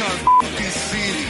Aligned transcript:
Our 0.00 0.10
fucking 0.10 0.66
city. 0.66 1.28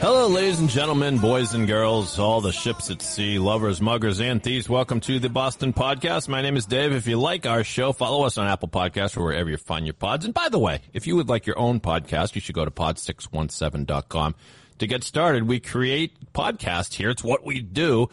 Hello, 0.00 0.26
ladies 0.28 0.60
and 0.60 0.68
gentlemen, 0.68 1.16
boys 1.16 1.54
and 1.54 1.66
girls, 1.66 2.18
all 2.18 2.42
the 2.42 2.52
ships 2.52 2.90
at 2.90 3.00
sea, 3.00 3.38
lovers, 3.38 3.80
muggers, 3.80 4.20
and 4.20 4.42
thieves. 4.42 4.68
Welcome 4.68 5.00
to 5.00 5.18
the 5.18 5.30
Boston 5.30 5.72
Podcast. 5.72 6.28
My 6.28 6.42
name 6.42 6.58
is 6.58 6.66
Dave. 6.66 6.92
If 6.92 7.06
you 7.06 7.18
like 7.18 7.46
our 7.46 7.64
show, 7.64 7.94
follow 7.94 8.26
us 8.26 8.36
on 8.36 8.46
Apple 8.46 8.68
Podcasts 8.68 9.16
or 9.16 9.24
wherever 9.24 9.48
you 9.48 9.56
find 9.56 9.86
your 9.86 9.94
pods. 9.94 10.26
And 10.26 10.34
by 10.34 10.50
the 10.50 10.58
way, 10.58 10.80
if 10.92 11.06
you 11.06 11.16
would 11.16 11.30
like 11.30 11.46
your 11.46 11.58
own 11.58 11.80
podcast, 11.80 12.34
you 12.34 12.42
should 12.42 12.54
go 12.54 12.66
to 12.66 12.70
pod617.com. 12.70 14.34
To 14.78 14.86
get 14.86 15.04
started, 15.04 15.44
we 15.44 15.58
create 15.58 16.32
podcasts 16.34 16.92
here. 16.92 17.08
It's 17.08 17.24
what 17.24 17.46
we 17.46 17.60
do. 17.60 18.10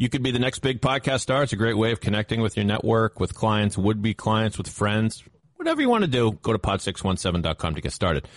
You 0.00 0.08
could 0.08 0.22
be 0.22 0.30
the 0.30 0.38
next 0.38 0.60
big 0.60 0.80
podcast 0.80 1.22
star. 1.22 1.42
It's 1.42 1.52
a 1.52 1.56
great 1.56 1.76
way 1.76 1.90
of 1.90 2.00
connecting 2.00 2.40
with 2.40 2.56
your 2.56 2.64
network, 2.64 3.18
with 3.18 3.34
clients, 3.34 3.76
would-be 3.76 4.14
clients, 4.14 4.56
with 4.56 4.68
friends, 4.68 5.24
whatever 5.56 5.80
you 5.80 5.88
want 5.88 6.04
to 6.04 6.08
do. 6.08 6.38
Go 6.40 6.52
to 6.52 6.58
pod617.com 6.58 7.74
to 7.74 7.80
get 7.80 7.92
started. 7.92 8.28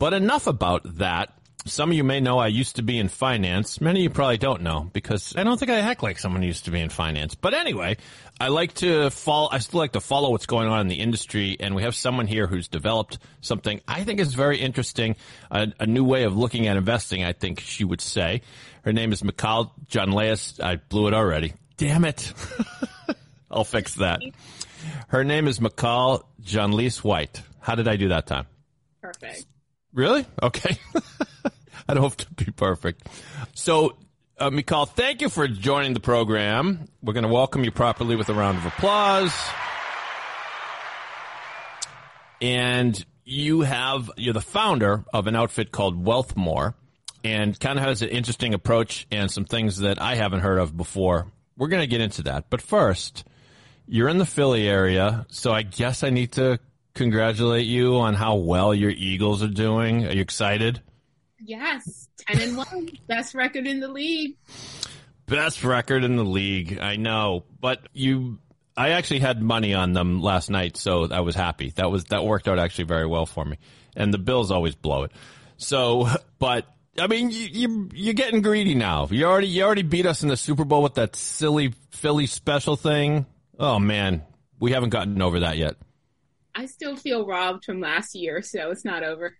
But 0.00 0.14
enough 0.14 0.48
about 0.48 0.82
that. 0.98 1.32
Some 1.66 1.90
of 1.90 1.96
you 1.96 2.04
may 2.04 2.20
know 2.20 2.38
I 2.38 2.46
used 2.46 2.76
to 2.76 2.82
be 2.82 2.96
in 2.96 3.08
finance. 3.08 3.80
Many 3.80 4.00
of 4.00 4.04
you 4.04 4.10
probably 4.10 4.38
don't 4.38 4.62
know 4.62 4.88
because 4.92 5.34
I 5.36 5.42
don't 5.42 5.58
think 5.58 5.70
I 5.70 5.80
act 5.80 6.00
like 6.00 6.16
someone 6.16 6.42
who 6.42 6.46
used 6.46 6.66
to 6.66 6.70
be 6.70 6.80
in 6.80 6.90
finance. 6.90 7.34
But 7.34 7.54
anyway, 7.54 7.96
I 8.40 8.48
like 8.48 8.74
to 8.74 9.10
follow, 9.10 9.48
I 9.50 9.58
still 9.58 9.80
like 9.80 9.92
to 9.92 10.00
follow 10.00 10.30
what's 10.30 10.46
going 10.46 10.68
on 10.68 10.80
in 10.80 10.86
the 10.86 11.00
industry. 11.00 11.56
And 11.58 11.74
we 11.74 11.82
have 11.82 11.96
someone 11.96 12.28
here 12.28 12.46
who's 12.46 12.68
developed 12.68 13.18
something 13.40 13.80
I 13.88 14.04
think 14.04 14.20
is 14.20 14.32
very 14.32 14.58
interesting, 14.58 15.16
a, 15.50 15.72
a 15.80 15.86
new 15.86 16.04
way 16.04 16.22
of 16.22 16.36
looking 16.36 16.68
at 16.68 16.76
investing, 16.76 17.24
I 17.24 17.32
think 17.32 17.58
she 17.58 17.82
would 17.82 18.00
say. 18.00 18.42
Her 18.84 18.92
name 18.92 19.12
is 19.12 19.22
Mical 19.22 19.72
Jeanlys. 19.88 20.62
I 20.62 20.76
blew 20.76 21.08
it 21.08 21.14
already. 21.14 21.54
Damn 21.78 22.04
it. 22.04 22.32
I'll 23.50 23.64
fix 23.64 23.94
that. 23.94 24.20
Her 25.08 25.24
name 25.24 25.48
is 25.48 25.58
Mical 25.58 26.22
Jeanlys 26.40 26.98
White. 26.98 27.42
How 27.58 27.74
did 27.74 27.88
I 27.88 27.96
do 27.96 28.10
that 28.10 28.28
time? 28.28 28.46
Perfect. 29.02 29.46
Really? 29.92 30.26
Okay. 30.40 30.78
I 31.88 31.94
don't 31.94 32.02
have 32.02 32.16
to 32.16 32.44
be 32.44 32.50
perfect. 32.50 33.06
So, 33.54 33.96
uh, 34.38 34.50
Mical, 34.50 34.88
thank 34.88 35.22
you 35.22 35.28
for 35.28 35.46
joining 35.46 35.94
the 35.94 36.00
program. 36.00 36.88
We're 37.02 37.12
going 37.12 37.24
to 37.26 37.32
welcome 37.32 37.64
you 37.64 37.70
properly 37.70 38.16
with 38.16 38.28
a 38.28 38.34
round 38.34 38.58
of 38.58 38.66
applause. 38.66 39.32
And 42.42 43.04
you 43.24 43.62
have, 43.62 44.10
you're 44.16 44.34
the 44.34 44.40
founder 44.40 45.04
of 45.12 45.26
an 45.26 45.36
outfit 45.36 45.72
called 45.72 46.04
Wealthmore 46.04 46.74
and 47.24 47.58
kind 47.58 47.78
of 47.78 47.84
has 47.84 48.02
an 48.02 48.08
interesting 48.08 48.52
approach 48.52 49.06
and 49.10 49.30
some 49.30 49.44
things 49.44 49.78
that 49.78 50.00
I 50.00 50.16
haven't 50.16 50.40
heard 50.40 50.58
of 50.58 50.76
before. 50.76 51.26
We're 51.56 51.68
going 51.68 51.82
to 51.82 51.86
get 51.86 52.00
into 52.00 52.22
that. 52.24 52.50
But 52.50 52.60
first, 52.60 53.24
you're 53.86 54.08
in 54.08 54.18
the 54.18 54.26
Philly 54.26 54.68
area, 54.68 55.26
so 55.30 55.52
I 55.52 55.62
guess 55.62 56.02
I 56.02 56.10
need 56.10 56.32
to 56.32 56.58
congratulate 56.94 57.66
you 57.66 57.96
on 57.96 58.14
how 58.14 58.36
well 58.36 58.74
your 58.74 58.90
Eagles 58.90 59.42
are 59.42 59.48
doing. 59.48 60.06
Are 60.06 60.12
you 60.12 60.20
excited? 60.20 60.80
Yes, 61.46 62.08
ten 62.18 62.40
and 62.40 62.56
one, 62.56 62.90
best 63.06 63.34
record 63.34 63.66
in 63.66 63.80
the 63.80 63.88
league. 63.88 64.36
Best 65.26 65.62
record 65.64 66.04
in 66.04 66.16
the 66.16 66.24
league. 66.24 66.78
I 66.80 66.96
know, 66.96 67.44
but 67.60 67.86
you 67.92 68.38
I 68.76 68.90
actually 68.90 69.20
had 69.20 69.40
money 69.40 69.72
on 69.72 69.92
them 69.92 70.20
last 70.20 70.50
night, 70.50 70.76
so 70.76 71.08
I 71.10 71.20
was 71.20 71.34
happy. 71.34 71.70
That 71.76 71.90
was 71.90 72.04
that 72.06 72.24
worked 72.24 72.46
out 72.48 72.58
actually 72.58 72.84
very 72.84 73.06
well 73.06 73.26
for 73.26 73.44
me. 73.44 73.58
And 73.94 74.12
the 74.12 74.18
Bills 74.18 74.50
always 74.50 74.74
blow 74.74 75.04
it. 75.04 75.12
So, 75.56 76.08
but 76.38 76.66
I 76.98 77.06
mean, 77.06 77.30
you, 77.30 77.48
you 77.50 77.88
you're 77.94 78.14
getting 78.14 78.42
greedy 78.42 78.74
now. 78.74 79.06
You 79.10 79.24
already 79.26 79.48
you 79.48 79.62
already 79.62 79.82
beat 79.82 80.06
us 80.06 80.22
in 80.22 80.28
the 80.28 80.36
Super 80.36 80.64
Bowl 80.64 80.82
with 80.82 80.94
that 80.94 81.16
silly 81.16 81.74
Philly 81.90 82.26
special 82.26 82.76
thing. 82.76 83.26
Oh 83.58 83.78
man, 83.78 84.22
we 84.58 84.72
haven't 84.72 84.90
gotten 84.90 85.22
over 85.22 85.40
that 85.40 85.56
yet. 85.56 85.76
I 86.56 86.66
still 86.66 86.96
feel 86.96 87.26
robbed 87.26 87.66
from 87.66 87.80
last 87.80 88.14
year, 88.14 88.40
so 88.40 88.70
it's 88.70 88.84
not 88.84 89.04
over. 89.04 89.36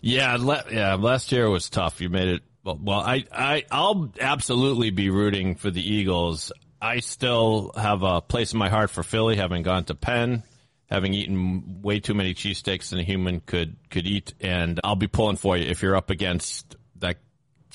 Yeah, 0.00 0.36
le- 0.38 0.64
yeah. 0.70 0.94
Last 0.94 1.32
year 1.32 1.50
was 1.50 1.68
tough. 1.68 2.00
You 2.00 2.08
made 2.08 2.28
it. 2.28 2.42
Well, 2.64 2.78
well, 2.80 3.00
I, 3.00 3.24
I, 3.32 3.64
I'll 3.72 4.12
absolutely 4.20 4.90
be 4.90 5.10
rooting 5.10 5.56
for 5.56 5.70
the 5.70 5.82
Eagles. 5.82 6.52
I 6.80 7.00
still 7.00 7.72
have 7.76 8.04
a 8.04 8.20
place 8.20 8.52
in 8.52 8.60
my 8.60 8.68
heart 8.68 8.90
for 8.90 9.02
Philly, 9.02 9.36
having 9.36 9.62
gone 9.62 9.84
to 9.86 9.96
Penn, 9.96 10.44
having 10.86 11.14
eaten 11.14 11.82
way 11.82 11.98
too 11.98 12.14
many 12.14 12.34
cheesesteaks 12.34 12.90
than 12.90 13.00
a 13.00 13.04
human 13.04 13.40
could 13.40 13.76
could 13.90 14.06
eat, 14.06 14.34
and 14.40 14.80
I'll 14.84 14.96
be 14.96 15.08
pulling 15.08 15.36
for 15.36 15.56
you 15.56 15.68
if 15.68 15.82
you're 15.82 15.96
up 15.96 16.10
against 16.10 16.76
that 16.96 17.18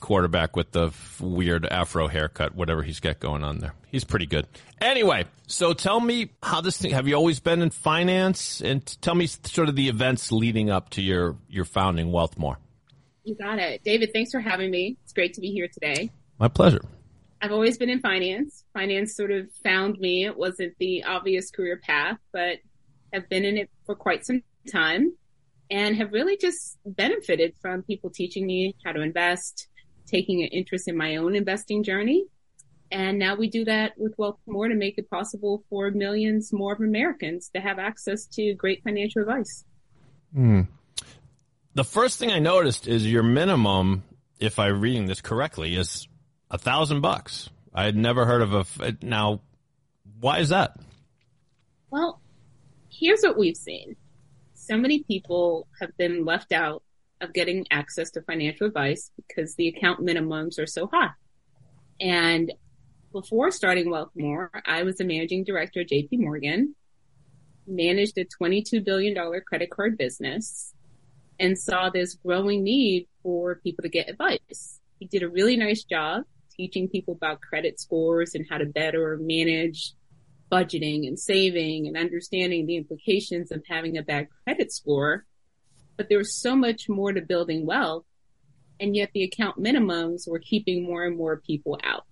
quarterback 0.01 0.55
with 0.55 0.71
the 0.71 0.87
f- 0.87 1.19
weird 1.21 1.65
afro 1.65 2.07
haircut, 2.07 2.55
whatever 2.55 2.83
he's 2.83 2.99
got 2.99 3.19
going 3.19 3.43
on 3.43 3.59
there. 3.59 3.73
He's 3.89 4.03
pretty 4.03 4.25
good. 4.25 4.47
Anyway, 4.79 5.25
so 5.47 5.73
tell 5.73 5.99
me 5.99 6.29
how 6.43 6.61
this 6.61 6.77
thing. 6.77 6.91
Have 6.91 7.07
you 7.07 7.15
always 7.15 7.39
been 7.39 7.61
in 7.61 7.69
finance? 7.69 8.61
And 8.61 8.85
tell 9.01 9.15
me 9.15 9.27
sort 9.27 9.69
of 9.69 9.75
the 9.75 9.89
events 9.89 10.31
leading 10.31 10.69
up 10.69 10.89
to 10.91 11.01
your 11.01 11.37
your 11.49 11.65
founding 11.65 12.07
Wealthmore. 12.07 12.57
You 13.23 13.35
got 13.35 13.59
it. 13.59 13.83
David, 13.83 14.11
thanks 14.13 14.31
for 14.31 14.39
having 14.39 14.71
me. 14.71 14.97
It's 15.03 15.13
great 15.13 15.33
to 15.33 15.41
be 15.41 15.51
here 15.51 15.67
today. 15.67 16.11
My 16.39 16.47
pleasure. 16.47 16.81
I've 17.41 17.51
always 17.51 17.77
been 17.77 17.89
in 17.89 17.99
finance. 17.99 18.63
Finance 18.73 19.15
sort 19.15 19.31
of 19.31 19.51
found 19.63 19.99
me. 19.99 20.25
It 20.25 20.37
wasn't 20.37 20.75
the 20.79 21.03
obvious 21.03 21.51
career 21.51 21.77
path, 21.77 22.17
but 22.31 22.57
have 23.13 23.29
been 23.29 23.45
in 23.45 23.57
it 23.57 23.69
for 23.85 23.95
quite 23.95 24.25
some 24.25 24.43
time 24.71 25.13
and 25.69 25.95
have 25.97 26.13
really 26.13 26.37
just 26.37 26.77
benefited 26.85 27.53
from 27.61 27.83
people 27.83 28.09
teaching 28.09 28.45
me 28.45 28.75
how 28.85 28.91
to 28.91 29.01
invest, 29.01 29.67
taking 30.07 30.41
an 30.41 30.50
interest 30.50 30.88
in 30.88 30.97
my 30.97 31.18
own 31.18 31.35
investing 31.35 31.84
journey. 31.84 32.25
And 32.90 33.19
now 33.19 33.35
we 33.35 33.50
do 33.50 33.66
that 33.66 33.97
with 33.97 34.16
WealthMore 34.18 34.69
to 34.69 34.75
make 34.75 34.97
it 34.97 35.09
possible 35.09 35.63
for 35.69 35.91
millions 35.91 36.53
more 36.53 36.73
of 36.73 36.79
Americans 36.79 37.50
to 37.53 37.59
have 37.62 37.79
access 37.79 38.25
to 38.28 38.53
great 38.53 38.81
financial 38.84 39.22
advice. 39.22 39.66
Hmm. 40.34 40.62
The 41.73 41.84
first 41.84 42.18
thing 42.18 42.31
I 42.31 42.40
noticed 42.40 42.88
is 42.88 43.06
your 43.06 43.23
minimum, 43.23 44.03
if 44.40 44.57
I'm 44.57 44.79
reading 44.79 45.06
this 45.06 45.22
correctly, 45.22 45.75
is 45.75 46.07
a 46.50 46.57
thousand 46.57 47.01
bucks. 47.01 47.50
I 47.74 47.84
had 47.84 47.95
never 47.95 48.25
heard 48.25 48.41
of 48.41 48.53
a. 48.53 48.59
f- 48.59 49.03
Now, 49.03 49.41
why 50.19 50.39
is 50.39 50.50
that? 50.50 50.78
Well, 51.91 52.19
here's 52.89 53.22
what 53.22 53.38
we've 53.38 53.57
seen. 53.57 53.95
So 54.56 54.78
many 54.78 55.03
people 55.03 55.68
have 55.79 55.95
been 55.97 56.25
left 56.25 56.51
out 56.51 56.84
of 57.22 57.33
getting 57.33 57.66
access 57.72 58.11
to 58.11 58.22
financial 58.22 58.67
advice 58.67 59.11
because 59.16 59.55
the 59.55 59.67
account 59.67 60.00
minimums 60.00 60.59
are 60.59 60.67
so 60.67 60.88
high. 60.91 61.09
And 62.00 62.51
before 63.11 63.51
starting 63.51 63.88
Wealthmore, 63.88 64.50
I 64.66 64.83
was 64.83 64.97
the 64.97 65.05
managing 65.05 65.44
director 65.44 65.81
at 65.81 65.89
JP 65.89 66.19
Morgan, 66.19 66.75
managed 67.66 68.17
a 68.17 68.25
$22 68.25 68.83
billion 68.83 69.16
credit 69.47 69.72
card 69.72 69.97
business, 69.97 70.73
and 71.39 71.57
saw 71.57 71.89
this 71.89 72.16
growing 72.16 72.63
need 72.63 73.07
for 73.23 73.56
people 73.56 73.83
to 73.83 73.89
get 73.89 74.09
advice. 74.09 74.79
He 75.00 75.06
did 75.06 75.23
a 75.23 75.29
really 75.29 75.56
nice 75.56 75.83
job 75.83 76.23
teaching 76.56 76.89
people 76.89 77.13
about 77.13 77.41
credit 77.41 77.79
scores 77.79 78.33
and 78.33 78.45
how 78.50 78.57
to 78.57 78.66
better 78.66 79.17
manage 79.22 79.94
budgeting 80.51 81.07
and 81.07 81.19
saving 81.19 81.88
and 81.88 81.97
understanding 81.97 82.66
the 82.66 82.77
implications 82.77 83.51
of 83.51 83.63
having 83.67 83.97
a 83.97 84.01
bad 84.01 84.27
credit 84.44 84.71
score. 84.71 85.25
But 85.97 86.09
there 86.09 86.17
was 86.17 86.35
so 86.35 86.55
much 86.55 86.88
more 86.88 87.11
to 87.11 87.21
building 87.21 87.65
wealth. 87.65 88.05
And 88.79 88.95
yet 88.95 89.09
the 89.13 89.23
account 89.23 89.57
minimums 89.57 90.29
were 90.29 90.39
keeping 90.39 90.83
more 90.83 91.03
and 91.03 91.17
more 91.17 91.38
people 91.38 91.79
out. 91.83 92.05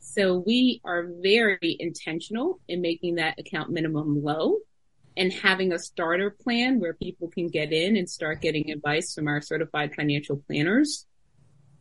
So 0.00 0.42
we 0.44 0.80
are 0.84 1.06
very 1.22 1.76
intentional 1.78 2.60
in 2.66 2.80
making 2.80 3.16
that 3.16 3.38
account 3.38 3.70
minimum 3.70 4.22
low 4.22 4.56
and 5.16 5.32
having 5.32 5.72
a 5.72 5.78
starter 5.78 6.30
plan 6.30 6.80
where 6.80 6.94
people 6.94 7.28
can 7.28 7.48
get 7.48 7.72
in 7.72 7.96
and 7.96 8.08
start 8.08 8.40
getting 8.40 8.70
advice 8.70 9.14
from 9.14 9.28
our 9.28 9.40
certified 9.40 9.94
financial 9.94 10.42
planners. 10.46 11.06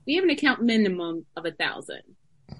We 0.05 0.15
have 0.15 0.23
an 0.23 0.29
account 0.29 0.61
minimum 0.61 1.25
of 1.37 1.45
a 1.45 1.51
thousand. 1.51 2.01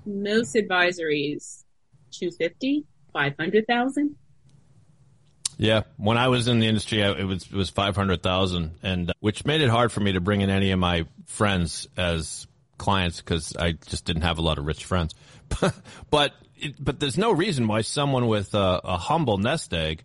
Most 0.05 0.55
advisories, 0.55 1.63
250, 2.11 2.85
500,000. 3.13 4.15
Yeah, 5.61 5.83
when 5.97 6.17
I 6.17 6.29
was 6.29 6.47
in 6.47 6.59
the 6.59 6.65
industry, 6.65 7.01
it 7.01 7.23
was 7.23 7.43
it 7.43 7.53
was 7.53 7.69
five 7.69 7.95
hundred 7.95 8.23
thousand, 8.23 8.79
and 8.81 9.11
uh, 9.11 9.13
which 9.19 9.45
made 9.45 9.61
it 9.61 9.69
hard 9.69 9.91
for 9.91 9.99
me 9.99 10.13
to 10.13 10.19
bring 10.19 10.41
in 10.41 10.49
any 10.49 10.71
of 10.71 10.79
my 10.79 11.05
friends 11.27 11.87
as 11.95 12.47
clients 12.79 13.21
because 13.21 13.55
I 13.55 13.73
just 13.73 14.03
didn't 14.03 14.23
have 14.23 14.39
a 14.39 14.41
lot 14.41 14.57
of 14.57 14.65
rich 14.65 14.85
friends. 14.85 15.13
but 16.09 16.33
it, 16.57 16.83
but 16.83 16.99
there's 16.99 17.15
no 17.15 17.31
reason 17.31 17.67
why 17.67 17.81
someone 17.81 18.25
with 18.25 18.55
a, 18.55 18.81
a 18.83 18.97
humble 18.97 19.37
nest 19.37 19.71
egg 19.71 20.03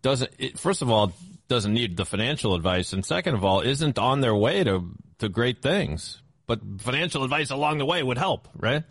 doesn't 0.00 0.30
it, 0.38 0.58
first 0.58 0.80
of 0.80 0.90
all 0.90 1.12
doesn't 1.46 1.74
need 1.74 1.98
the 1.98 2.06
financial 2.06 2.54
advice, 2.54 2.94
and 2.94 3.04
second 3.04 3.34
of 3.34 3.44
all 3.44 3.60
isn't 3.60 3.98
on 3.98 4.22
their 4.22 4.34
way 4.34 4.64
to 4.64 4.96
to 5.18 5.28
great 5.28 5.60
things. 5.60 6.22
But 6.46 6.60
financial 6.78 7.22
advice 7.22 7.50
along 7.50 7.76
the 7.78 7.86
way 7.86 8.02
would 8.02 8.16
help, 8.16 8.48
right? 8.56 8.82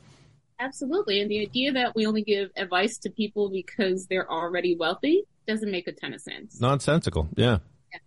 Absolutely. 0.59 1.19
And 1.19 1.31
the 1.31 1.41
idea 1.41 1.71
that 1.71 1.95
we 1.95 2.05
only 2.05 2.21
give 2.21 2.51
advice 2.55 2.99
to 2.99 3.09
people 3.09 3.49
because 3.49 4.05
they're 4.05 4.31
already 4.31 4.75
wealthy 4.75 5.23
doesn't 5.47 5.71
make 5.71 5.87
a 5.87 5.91
ton 5.91 6.13
of 6.13 6.21
sense. 6.21 6.59
Nonsensical. 6.59 7.29
Yeah. 7.35 7.59
Yeah. 7.91 7.99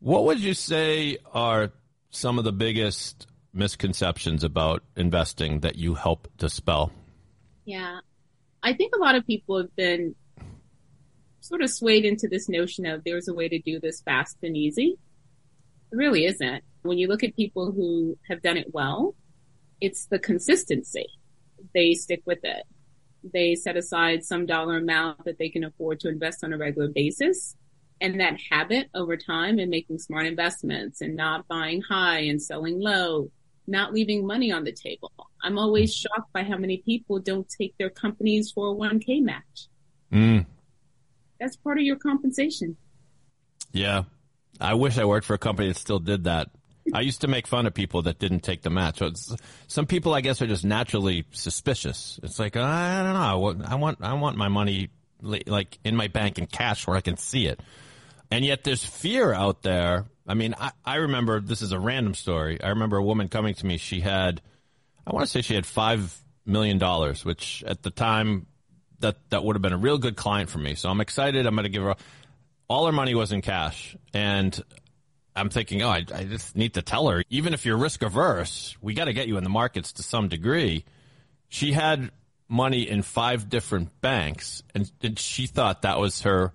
What 0.00 0.24
would 0.24 0.40
you 0.40 0.54
say 0.54 1.18
are 1.32 1.72
some 2.10 2.38
of 2.38 2.44
the 2.44 2.52
biggest 2.52 3.26
misconceptions 3.52 4.44
about 4.44 4.82
investing 4.96 5.60
that 5.60 5.76
you 5.76 5.94
help 5.94 6.28
dispel? 6.36 6.92
Yeah. 7.64 8.00
I 8.62 8.74
think 8.74 8.94
a 8.94 8.98
lot 8.98 9.14
of 9.14 9.26
people 9.26 9.58
have 9.58 9.74
been 9.76 10.14
sort 11.40 11.62
of 11.62 11.70
swayed 11.70 12.04
into 12.04 12.28
this 12.28 12.48
notion 12.48 12.86
of 12.86 13.04
there's 13.04 13.28
a 13.28 13.34
way 13.34 13.48
to 13.48 13.58
do 13.58 13.80
this 13.80 14.00
fast 14.00 14.36
and 14.42 14.56
easy. 14.56 14.98
It 15.92 15.96
really 15.96 16.26
isn't. 16.26 16.62
When 16.82 16.98
you 16.98 17.08
look 17.08 17.22
at 17.22 17.36
people 17.36 17.72
who 17.72 18.18
have 18.28 18.42
done 18.42 18.56
it 18.56 18.72
well, 18.72 19.14
it's 19.80 20.06
the 20.06 20.18
consistency. 20.18 21.06
They 21.74 21.94
stick 21.94 22.22
with 22.24 22.40
it. 22.42 22.64
They 23.32 23.54
set 23.54 23.76
aside 23.76 24.24
some 24.24 24.46
dollar 24.46 24.78
amount 24.78 25.24
that 25.24 25.38
they 25.38 25.48
can 25.48 25.64
afford 25.64 26.00
to 26.00 26.08
invest 26.08 26.44
on 26.44 26.52
a 26.52 26.58
regular 26.58 26.88
basis. 26.88 27.56
And 28.00 28.20
that 28.20 28.38
habit 28.50 28.88
over 28.94 29.16
time 29.16 29.58
and 29.58 29.70
making 29.70 29.98
smart 29.98 30.26
investments 30.26 31.00
and 31.00 31.16
not 31.16 31.48
buying 31.48 31.80
high 31.80 32.20
and 32.20 32.42
selling 32.42 32.78
low, 32.78 33.30
not 33.66 33.94
leaving 33.94 34.26
money 34.26 34.52
on 34.52 34.64
the 34.64 34.72
table. 34.72 35.12
I'm 35.42 35.58
always 35.58 35.94
shocked 35.94 36.32
by 36.32 36.42
how 36.42 36.58
many 36.58 36.78
people 36.78 37.20
don't 37.20 37.48
take 37.48 37.74
their 37.78 37.88
company's 37.88 38.52
401k 38.52 39.22
match. 39.22 39.68
Mm. 40.12 40.46
That's 41.40 41.56
part 41.56 41.78
of 41.78 41.84
your 41.84 41.96
compensation. 41.96 42.76
Yeah. 43.72 44.04
I 44.60 44.74
wish 44.74 44.98
I 44.98 45.04
worked 45.04 45.26
for 45.26 45.34
a 45.34 45.38
company 45.38 45.68
that 45.68 45.76
still 45.76 45.98
did 45.98 46.24
that. 46.24 46.48
I 46.92 47.00
used 47.00 47.22
to 47.22 47.28
make 47.28 47.46
fun 47.46 47.66
of 47.66 47.74
people 47.74 48.02
that 48.02 48.18
didn't 48.18 48.40
take 48.40 48.62
the 48.62 48.70
match. 48.70 49.02
Some 49.66 49.86
people, 49.86 50.14
I 50.14 50.20
guess, 50.20 50.40
are 50.42 50.46
just 50.46 50.64
naturally 50.64 51.24
suspicious. 51.32 52.20
It's 52.22 52.38
like 52.38 52.56
I 52.56 53.02
don't 53.02 53.14
know. 53.14 53.66
I 53.66 53.74
want, 53.74 54.02
I 54.02 54.14
want, 54.14 54.36
my 54.36 54.48
money 54.48 54.90
like 55.20 55.78
in 55.84 55.96
my 55.96 56.08
bank 56.08 56.38
in 56.38 56.46
cash 56.46 56.86
where 56.86 56.96
I 56.96 57.00
can 57.00 57.16
see 57.16 57.46
it. 57.46 57.60
And 58.30 58.44
yet, 58.44 58.64
there's 58.64 58.84
fear 58.84 59.32
out 59.32 59.62
there. 59.62 60.06
I 60.26 60.34
mean, 60.34 60.54
I, 60.58 60.72
I 60.84 60.96
remember 60.96 61.40
this 61.40 61.62
is 61.62 61.72
a 61.72 61.78
random 61.78 62.14
story. 62.14 62.60
I 62.62 62.70
remember 62.70 62.96
a 62.96 63.04
woman 63.04 63.28
coming 63.28 63.54
to 63.54 63.66
me. 63.66 63.76
She 63.78 64.00
had, 64.00 64.42
I 65.06 65.14
want 65.14 65.24
to 65.24 65.30
say, 65.30 65.42
she 65.42 65.54
had 65.54 65.64
five 65.64 66.16
million 66.44 66.78
dollars, 66.78 67.24
which 67.24 67.62
at 67.66 67.82
the 67.82 67.90
time 67.90 68.46
that 69.00 69.16
that 69.30 69.44
would 69.44 69.54
have 69.54 69.62
been 69.62 69.72
a 69.72 69.78
real 69.78 69.98
good 69.98 70.16
client 70.16 70.50
for 70.50 70.58
me. 70.58 70.74
So 70.74 70.88
I'm 70.88 71.00
excited. 71.00 71.46
I'm 71.46 71.54
going 71.54 71.64
to 71.64 71.70
give 71.70 71.82
her 71.82 71.94
all 72.68 72.86
her 72.86 72.92
money 72.92 73.14
was 73.14 73.32
in 73.32 73.42
cash, 73.42 73.96
and 74.12 74.60
I'm 75.36 75.50
thinking, 75.50 75.82
oh, 75.82 75.90
I, 75.90 76.04
I 76.14 76.24
just 76.24 76.56
need 76.56 76.74
to 76.74 76.82
tell 76.82 77.08
her, 77.08 77.22
even 77.28 77.52
if 77.54 77.66
you're 77.66 77.76
risk 77.76 78.02
averse, 78.02 78.76
we 78.80 78.94
got 78.94 79.04
to 79.04 79.12
get 79.12 79.28
you 79.28 79.36
in 79.36 79.44
the 79.44 79.50
markets 79.50 79.92
to 79.94 80.02
some 80.02 80.28
degree. 80.28 80.84
She 81.48 81.72
had 81.72 82.10
money 82.48 82.88
in 82.88 83.02
five 83.02 83.48
different 83.48 84.00
banks, 84.00 84.62
and, 84.74 84.90
and 85.02 85.18
she 85.18 85.46
thought 85.46 85.82
that 85.82 85.98
was 85.98 86.22
her 86.22 86.52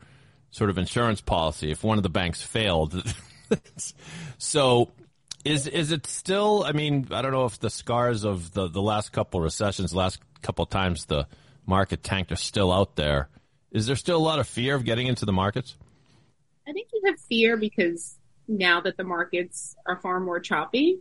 sort 0.49 0.69
of 0.69 0.77
insurance 0.77 1.21
policy 1.21 1.71
if 1.71 1.83
one 1.83 1.97
of 1.97 2.03
the 2.03 2.09
banks 2.09 2.41
failed. 2.41 3.03
so, 4.37 4.89
is 5.45 5.67
is 5.67 5.91
it 5.91 6.07
still? 6.07 6.63
I 6.65 6.71
mean, 6.71 7.07
I 7.11 7.21
don't 7.21 7.31
know 7.31 7.45
if 7.45 7.59
the 7.59 7.69
scars 7.69 8.23
of 8.23 8.51
the 8.53 8.67
the 8.67 8.81
last 8.81 9.11
couple 9.11 9.41
recessions, 9.41 9.93
last 9.93 10.19
couple 10.41 10.65
times 10.65 11.05
the 11.05 11.27
market 11.65 12.03
tanked, 12.03 12.31
are 12.31 12.37
still 12.37 12.71
out 12.71 12.95
there. 12.95 13.29
Is 13.71 13.85
there 13.85 13.95
still 13.95 14.17
a 14.17 14.19
lot 14.19 14.39
of 14.39 14.47
fear 14.47 14.75
of 14.75 14.85
getting 14.85 15.07
into 15.07 15.25
the 15.25 15.33
markets? 15.33 15.77
I 16.67 16.73
think 16.73 16.89
you 16.93 17.01
have 17.05 17.19
fear 17.19 17.57
because 17.57 18.17
now 18.51 18.81
that 18.81 18.97
the 18.97 19.03
markets 19.03 19.75
are 19.87 19.99
far 20.01 20.19
more 20.19 20.39
choppy, 20.39 20.99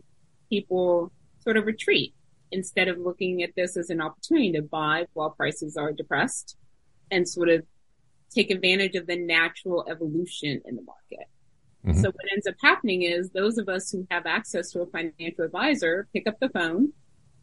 people 0.49 1.11
sort 1.39 1.57
of 1.57 1.65
retreat 1.65 2.13
instead 2.51 2.87
of 2.87 2.97
looking 2.97 3.43
at 3.43 3.51
this 3.55 3.77
as 3.77 3.89
an 3.89 4.01
opportunity 4.01 4.51
to 4.53 4.61
buy 4.61 5.05
while 5.13 5.29
prices 5.31 5.77
are 5.77 5.91
depressed 5.91 6.57
and 7.09 7.27
sort 7.27 7.49
of 7.49 7.63
take 8.33 8.49
advantage 8.49 8.95
of 8.95 9.07
the 9.07 9.17
natural 9.17 9.85
evolution 9.89 10.61
in 10.65 10.75
the 10.75 10.81
market. 10.81 11.27
Mm-hmm. 11.85 11.99
So 11.99 12.07
what 12.07 12.31
ends 12.31 12.47
up 12.47 12.55
happening 12.61 13.03
is 13.03 13.31
those 13.31 13.57
of 13.57 13.67
us 13.67 13.91
who 13.91 14.07
have 14.11 14.25
access 14.25 14.71
to 14.71 14.81
a 14.81 14.85
financial 14.85 15.43
advisor 15.43 16.07
pick 16.13 16.27
up 16.27 16.39
the 16.39 16.49
phone 16.49 16.93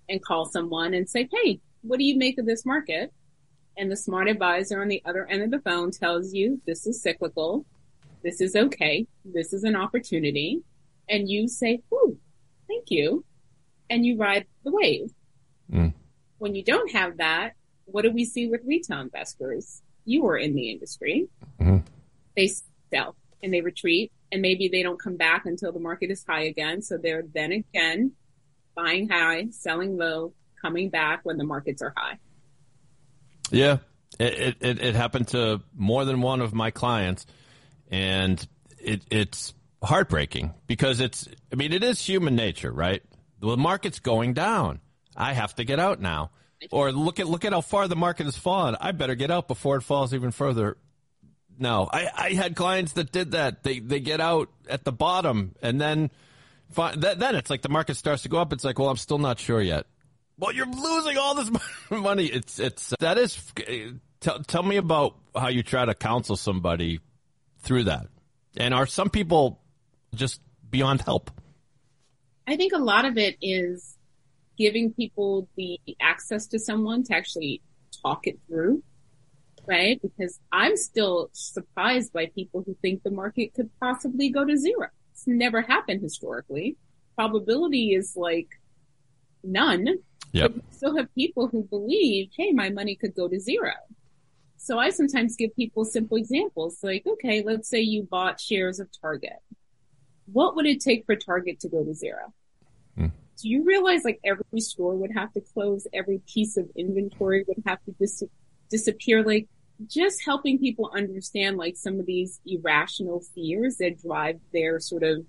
and 0.09 0.25
call 0.25 0.47
someone 0.47 0.95
and 0.95 1.09
say, 1.09 1.29
Hey, 1.31 1.61
what 1.83 1.99
do 1.99 2.05
you 2.05 2.17
make 2.17 2.39
of 2.39 2.47
this 2.47 2.65
market? 2.65 3.13
And 3.77 3.91
the 3.91 3.97
smart 3.97 4.29
advisor 4.29 4.81
on 4.81 4.89
the 4.89 5.03
other 5.05 5.27
end 5.27 5.43
of 5.43 5.51
the 5.51 5.61
phone 5.61 5.91
tells 5.91 6.33
you 6.33 6.61
this 6.67 6.87
is 6.87 7.03
cyclical. 7.03 7.67
This 8.23 8.41
is 8.41 8.57
okay. 8.57 9.07
This 9.25 9.53
is 9.53 9.65
an 9.65 9.77
opportunity. 9.77 10.63
And 11.09 11.29
you 11.29 11.49
say, 11.49 11.83
Ooh, 11.93 12.19
thank 12.67 12.91
you. 12.91 13.25
And 13.91 14.05
you 14.05 14.17
ride 14.17 14.47
the 14.65 14.73
wave. 14.73 15.11
Mm. 15.73 15.95
When 16.39 16.55
you 16.55 16.63
don't 16.63 16.91
have 16.93 17.19
that, 17.19 17.53
what 17.85 18.03
do 18.03 18.11
we 18.11 18.25
see 18.25 18.49
with 18.49 18.61
retail 18.67 19.01
investors? 19.01 19.83
You 20.05 20.23
were 20.23 20.37
in 20.37 20.55
the 20.55 20.71
industry. 20.71 21.29
Mhm. 21.61 21.85
They 22.37 22.51
sell 22.93 23.17
and 23.43 23.53
they 23.53 23.61
retreat 23.61 24.13
and 24.31 24.43
maybe 24.43 24.69
they 24.69 24.83
don't 24.83 25.01
come 25.01 25.17
back 25.17 25.47
until 25.47 25.73
the 25.73 25.81
market 25.81 26.11
is 26.11 26.25
high 26.25 26.43
again. 26.43 26.83
So 26.83 26.99
they're 26.99 27.25
then 27.35 27.53
again 27.53 28.13
buying 28.75 29.09
high, 29.09 29.49
selling 29.51 29.97
low, 29.97 30.35
coming 30.61 30.91
back 30.91 31.21
when 31.25 31.37
the 31.37 31.45
markets 31.45 31.83
are 31.83 31.93
high. 31.97 32.19
Yeah, 33.51 33.79
it, 34.21 34.57
it 34.61 34.83
it 34.83 34.95
happened 34.95 35.29
to 35.29 35.63
more 35.75 36.05
than 36.05 36.21
one 36.21 36.41
of 36.41 36.53
my 36.55 36.71
clients, 36.71 37.27
and 37.91 38.47
it 38.79 39.03
it's 39.11 39.55
heartbreaking 39.83 40.55
because 40.67 41.01
it's. 41.01 41.29
I 41.53 41.57
mean, 41.57 41.73
it 41.73 41.83
is 41.83 42.01
human 42.01 42.37
nature, 42.37 42.73
right? 42.73 43.03
The 43.41 43.57
market's 43.57 44.01
going 44.01 44.35
down. 44.35 44.81
I 45.17 45.33
have 45.33 45.55
to 45.57 45.65
get 45.65 45.79
out 45.79 46.01
now. 46.01 46.31
Or 46.71 46.91
look 46.91 47.21
at 47.21 47.29
look 47.29 47.45
at 47.45 47.53
how 47.53 47.61
far 47.61 47.87
the 47.87 47.97
market 47.97 48.27
has 48.27 48.37
fallen. 48.37 48.77
I 48.81 48.93
better 48.93 49.15
get 49.15 49.31
out 49.31 49.47
before 49.47 49.77
it 49.77 49.83
falls 49.83 50.13
even 50.13 50.33
further. 50.33 50.77
No, 51.59 51.89
I, 51.93 52.09
I 52.17 52.29
had 52.31 52.57
clients 52.57 52.93
that 52.93 53.13
did 53.13 53.33
that. 53.33 53.63
They 53.63 53.79
they 53.79 54.01
get 54.01 54.21
out 54.21 54.51
at 54.69 54.85
the 54.85 54.93
bottom 54.93 55.55
and 55.63 55.81
then 55.81 56.11
then 56.75 57.35
it's 57.35 57.51
like 57.51 57.63
the 57.63 57.69
market 57.69 57.97
starts 57.97 58.23
to 58.23 58.29
go 58.29 58.39
up. 58.39 58.53
It's 58.53 58.65
like, 58.65 58.79
well, 58.79 58.89
I'm 58.89 58.97
still 58.97 59.19
not 59.19 59.39
sure 59.39 59.61
yet. 59.61 59.87
Well, 60.37 60.53
you're 60.53 60.67
losing 60.67 61.17
all 61.17 61.35
this 61.35 61.51
money. 61.91 62.27
It's 62.27 62.59
it's 62.59 62.93
that 63.01 63.19
is. 63.19 63.41
Eh, 63.67 63.91
tell 64.21 64.41
tell 64.41 64.63
me 64.63 64.77
about 64.77 65.17
how 65.35 65.49
you 65.49 65.63
try 65.63 65.85
to 65.85 65.95
counsel 65.95 66.37
somebody 66.37 67.01
through 67.69 67.85
that, 67.85 68.07
and 68.57 68.73
are 68.73 68.87
some 68.87 69.11
people 69.11 69.61
just 70.15 70.41
beyond 70.71 71.03
help? 71.03 71.31
I 72.47 72.57
think 72.57 72.73
a 72.73 72.79
lot 72.79 73.05
of 73.05 73.19
it 73.19 73.37
is 73.43 73.99
giving 74.57 74.91
people 74.95 75.49
the 75.55 75.79
access 76.01 76.47
to 76.49 76.59
someone 76.59 77.05
to 77.05 77.15
actually 77.15 77.61
talk 78.03 78.27
it 78.27 78.39
through, 78.49 78.83
right? 79.67 80.01
Because 80.01 80.41
I'm 80.51 80.79
still 80.79 81.29
surprised 81.33 82.11
by 82.15 82.31
people 82.35 82.63
who 82.65 82.75
think 82.81 83.03
the 83.03 83.11
market 83.11 83.53
could 83.53 83.69
possibly 83.81 84.31
go 84.31 84.47
to 84.47 84.57
zero. 84.57 84.89
It's 85.13 85.27
never 85.27 85.61
happened 85.61 86.01
historically. 86.01 86.79
Probability 87.17 87.93
is 87.93 88.15
like 88.17 88.49
none. 89.45 89.99
Yep. 90.33 90.53
But 90.55 90.57
you 90.57 90.63
still 90.71 90.97
have 90.97 91.15
people 91.15 91.49
who 91.49 91.65
believe, 91.65 92.31
hey, 92.35 92.53
my 92.53 92.71
money 92.71 92.97
could 92.97 93.15
go 93.15 93.29
to 93.29 93.39
zero. 93.39 93.75
So 94.59 94.79
I 94.79 94.91
sometimes 94.91 95.37
give 95.37 95.55
people 95.57 95.85
simple 95.85 96.17
examples 96.17 96.79
like, 96.83 97.07
okay, 97.07 97.43
let's 97.43 97.69
say 97.69 97.81
you 97.81 98.03
bought 98.03 98.41
shares 98.41 98.81
of 98.81 98.89
Target. 99.01 99.39
What 100.31 100.57
would 100.57 100.67
it 100.67 100.81
take 100.81 101.07
for 101.07 101.17
Target 101.17 101.61
to 101.61 101.69
go 101.69 101.85
to 101.85 101.95
zero? 101.95 102.35
Hmm. 102.97 103.07
Do 103.41 103.49
you 103.49 103.65
realize 103.65 104.05
like 104.05 104.21
every 104.25 104.61
store 104.61 104.97
would 104.97 105.13
have 105.15 105.33
to 105.35 105.41
close, 105.41 105.87
every 105.95 106.21
piece 106.27 106.57
of 106.57 106.69
inventory 106.77 107.45
would 107.47 107.63
have 107.67 107.79
to 107.85 107.93
dis- 107.93 108.25
disappear? 108.69 109.23
Like 109.23 109.47
just 109.87 110.25
helping 110.25 110.59
people 110.59 110.91
understand 110.95 111.57
like 111.57 111.77
some 111.77 112.01
of 112.01 112.07
these 112.07 112.41
irrational 112.45 113.23
fears 113.35 113.77
that 113.77 114.03
drive 114.03 114.41
their 114.53 114.81
sort 114.81 115.05
of 115.05 115.25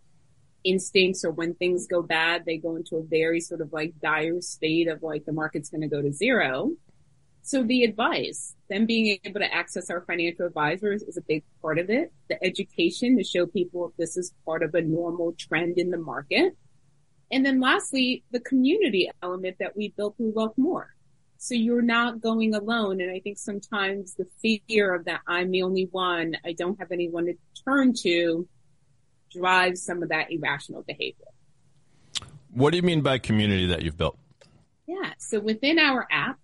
instincts 0.64 1.24
or 1.24 1.32
when 1.32 1.54
things 1.54 1.88
go 1.88 2.02
bad, 2.02 2.46
they 2.46 2.58
go 2.58 2.76
into 2.76 2.98
a 2.98 3.04
very 3.04 3.40
sort 3.40 3.62
of 3.62 3.72
like 3.72 3.94
dire 4.02 4.42
state 4.42 4.88
of 4.88 5.04
like 5.04 5.26
the 5.26 5.32
market's 5.32 5.70
going 5.70 5.82
to 5.82 5.88
go 5.88 6.02
to 6.02 6.12
zero. 6.12 6.72
So 7.50 7.64
the 7.64 7.84
advice, 7.84 8.54
them 8.70 8.86
being 8.86 9.18
able 9.24 9.40
to 9.40 9.52
access 9.52 9.90
our 9.90 10.02
financial 10.02 10.46
advisors 10.46 11.02
is 11.02 11.18
a 11.18 11.22
big 11.22 11.44
part 11.64 11.80
of 11.80 11.90
it. 11.90 12.14
The 12.30 12.38
education 12.44 13.18
to 13.18 13.24
show 13.24 13.48
people 13.48 13.92
this 13.98 14.18
is 14.18 14.36
part 14.46 14.62
of 14.62 14.76
a 14.76 14.84
normal 14.84 15.34
trend 15.34 15.80
in 15.80 15.90
the 15.90 15.98
market. 15.98 16.56
And 17.32 17.44
then 17.44 17.60
lastly, 17.60 18.24
the 18.30 18.40
community 18.40 19.10
element 19.24 19.56
that 19.60 19.76
we 19.76 19.90
built 19.98 20.16
through 20.18 20.34
WealthMore. 20.34 20.90
So 21.40 21.56
you're 21.56 21.82
not 21.82 22.22
going 22.22 22.54
alone. 22.54 23.02
And 23.02 23.10
I 23.10 23.20
think 23.20 23.40
sometimes 23.40 24.14
the 24.14 24.28
fear 24.44 24.94
of 24.94 25.06
that 25.06 25.22
I'm 25.26 25.50
the 25.50 25.64
only 25.64 25.88
one, 25.90 26.38
I 26.46 26.54
don't 26.54 26.78
have 26.78 26.92
anyone 26.92 27.26
to 27.26 27.34
turn 27.66 27.94
to 28.04 28.48
drives 29.32 29.82
some 29.82 30.04
of 30.04 30.10
that 30.10 30.32
irrational 30.32 30.84
behavior. 30.84 31.26
What 32.54 32.70
do 32.70 32.78
you 32.78 32.84
mean 32.84 33.02
by 33.02 33.18
community 33.18 33.66
that 33.66 33.82
you've 33.82 33.98
built? 33.98 34.20
Yeah. 34.86 35.14
So 35.18 35.40
within 35.40 35.80
our 35.80 36.06
app, 36.12 36.38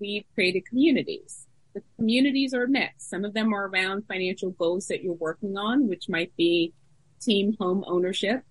we've 0.00 0.24
created 0.34 0.66
communities. 0.66 1.46
the 1.76 1.82
communities 1.96 2.54
are 2.54 2.66
mixed. 2.66 3.10
Some 3.10 3.24
of 3.24 3.34
them 3.34 3.52
are 3.52 3.68
around 3.68 4.06
financial 4.08 4.50
goals 4.52 4.86
that 4.86 5.02
you're 5.02 5.12
working 5.12 5.58
on, 5.58 5.86
which 5.88 6.08
might 6.08 6.34
be 6.34 6.72
team 7.20 7.54
home 7.60 7.84
ownership. 7.86 8.42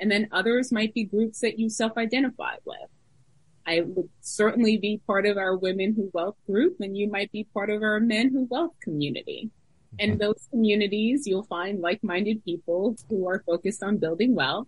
And 0.00 0.10
then 0.10 0.28
others 0.32 0.70
might 0.70 0.92
be 0.92 1.04
groups 1.04 1.40
that 1.40 1.58
you 1.58 1.70
self-identify 1.70 2.56
with. 2.66 2.90
I 3.66 3.80
would 3.80 4.10
certainly 4.20 4.76
be 4.76 5.00
part 5.06 5.24
of 5.24 5.38
our 5.38 5.56
women 5.56 5.94
who 5.94 6.10
wealth 6.12 6.36
group 6.46 6.76
and 6.80 6.94
you 6.94 7.08
might 7.10 7.32
be 7.32 7.44
part 7.54 7.70
of 7.70 7.82
our 7.82 8.00
men 8.00 8.30
who 8.30 8.46
wealth 8.50 8.72
community. 8.82 9.50
Mm-hmm. 9.98 10.18
those 10.18 10.46
communities, 10.50 11.26
you'll 11.26 11.44
find 11.44 11.80
like-minded 11.80 12.44
people 12.44 12.96
who 13.08 13.26
are 13.26 13.42
focused 13.46 13.82
on 13.82 13.96
building 13.96 14.34
wealth, 14.34 14.66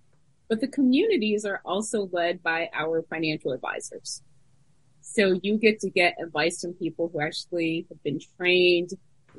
but 0.48 0.60
the 0.60 0.68
communities 0.68 1.44
are 1.44 1.60
also 1.66 2.08
led 2.12 2.42
by 2.42 2.70
our 2.72 3.02
financial 3.10 3.52
advisors. 3.52 4.22
So 5.08 5.38
you 5.42 5.56
get 5.56 5.80
to 5.80 5.90
get 5.90 6.16
advice 6.22 6.60
from 6.60 6.74
people 6.74 7.08
who 7.12 7.20
actually 7.20 7.86
have 7.88 8.02
been 8.02 8.20
trained, 8.36 8.90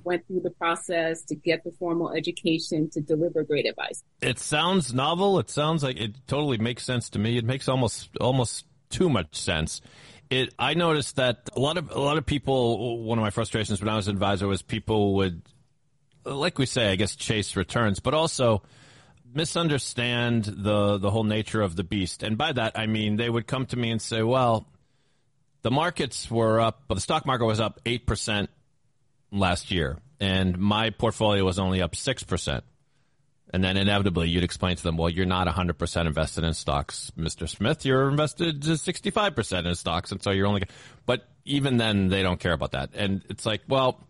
went 0.03 0.25
through 0.25 0.41
the 0.41 0.49
process 0.51 1.23
to 1.25 1.35
get 1.35 1.63
the 1.63 1.71
formal 1.77 2.11
education 2.13 2.89
to 2.91 3.01
deliver 3.01 3.43
great 3.43 3.67
advice. 3.67 4.01
It 4.21 4.39
sounds 4.39 4.93
novel. 4.93 5.39
It 5.39 5.49
sounds 5.49 5.83
like 5.83 5.97
it 5.97 6.15
totally 6.25 6.57
makes 6.57 6.83
sense 6.83 7.09
to 7.11 7.19
me. 7.19 7.37
It 7.37 7.45
makes 7.45 7.67
almost 7.67 8.09
almost 8.19 8.65
too 8.89 9.09
much 9.09 9.35
sense. 9.35 9.81
It 10.29 10.53
I 10.57 10.73
noticed 10.73 11.17
that 11.17 11.49
a 11.55 11.59
lot 11.59 11.77
of 11.77 11.91
a 11.91 11.99
lot 11.99 12.17
of 12.17 12.25
people 12.25 13.03
one 13.03 13.17
of 13.19 13.21
my 13.21 13.29
frustrations 13.29 13.79
when 13.81 13.89
I 13.89 13.95
was 13.95 14.07
an 14.07 14.15
advisor 14.15 14.47
was 14.47 14.61
people 14.61 15.15
would 15.15 15.41
like 16.25 16.57
we 16.57 16.65
say, 16.65 16.91
I 16.91 16.95
guess 16.95 17.15
chase 17.15 17.55
returns, 17.55 17.99
but 17.99 18.13
also 18.13 18.63
misunderstand 19.33 20.45
the 20.45 20.97
the 20.97 21.11
whole 21.11 21.25
nature 21.25 21.61
of 21.61 21.75
the 21.75 21.83
beast. 21.83 22.23
And 22.23 22.37
by 22.37 22.53
that 22.53 22.79
I 22.79 22.87
mean 22.87 23.17
they 23.17 23.29
would 23.29 23.47
come 23.47 23.65
to 23.67 23.77
me 23.77 23.91
and 23.91 24.01
say, 24.01 24.21
"Well, 24.21 24.67
the 25.61 25.71
markets 25.71 26.29
were 26.29 26.59
up, 26.59 26.83
but 26.87 26.95
the 26.95 27.01
stock 27.01 27.25
market 27.25 27.45
was 27.45 27.59
up 27.59 27.79
8% 27.85 28.47
last 29.31 29.71
year, 29.71 29.97
and 30.19 30.57
my 30.57 30.89
portfolio 30.91 31.43
was 31.43 31.59
only 31.59 31.81
up 31.81 31.93
6%. 31.93 32.61
And 33.53 33.63
then 33.63 33.77
inevitably 33.77 34.27
you'd 34.27 34.43
explain 34.43 34.75
to 34.75 34.83
them, 34.83 34.97
well, 34.97 35.09
you're 35.09 35.25
not 35.25 35.47
100% 35.47 36.05
invested 36.05 36.43
in 36.43 36.53
stocks, 36.53 37.11
Mr. 37.17 37.47
Smith. 37.47 37.85
You're 37.85 38.09
invested 38.09 38.61
65% 38.61 39.65
in 39.65 39.75
stocks. 39.75 40.11
And 40.11 40.21
so 40.21 40.31
you're 40.31 40.47
only, 40.47 40.63
but 41.05 41.25
even 41.45 41.77
then 41.77 42.09
they 42.09 42.23
don't 42.23 42.39
care 42.39 42.51
about 42.51 42.71
that. 42.71 42.89
And 42.93 43.23
it's 43.29 43.45
like, 43.45 43.61
well, 43.69 44.05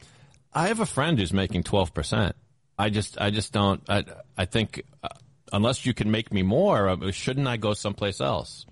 I 0.53 0.69
have 0.69 0.79
a 0.79 0.87
friend 0.87 1.19
who's 1.19 1.33
making 1.33 1.63
12%. 1.63 2.33
I 2.79 2.89
just, 2.89 3.19
I 3.21 3.29
just 3.29 3.53
don't, 3.53 3.81
I, 3.87 4.05
I 4.35 4.45
think 4.45 4.83
uh, 5.03 5.09
unless 5.53 5.85
you 5.85 5.93
can 5.93 6.09
make 6.09 6.33
me 6.33 6.41
more, 6.41 6.89
uh, 6.89 7.11
shouldn't 7.11 7.47
I 7.47 7.57
go 7.57 7.73
someplace 7.73 8.19
else? 8.19 8.65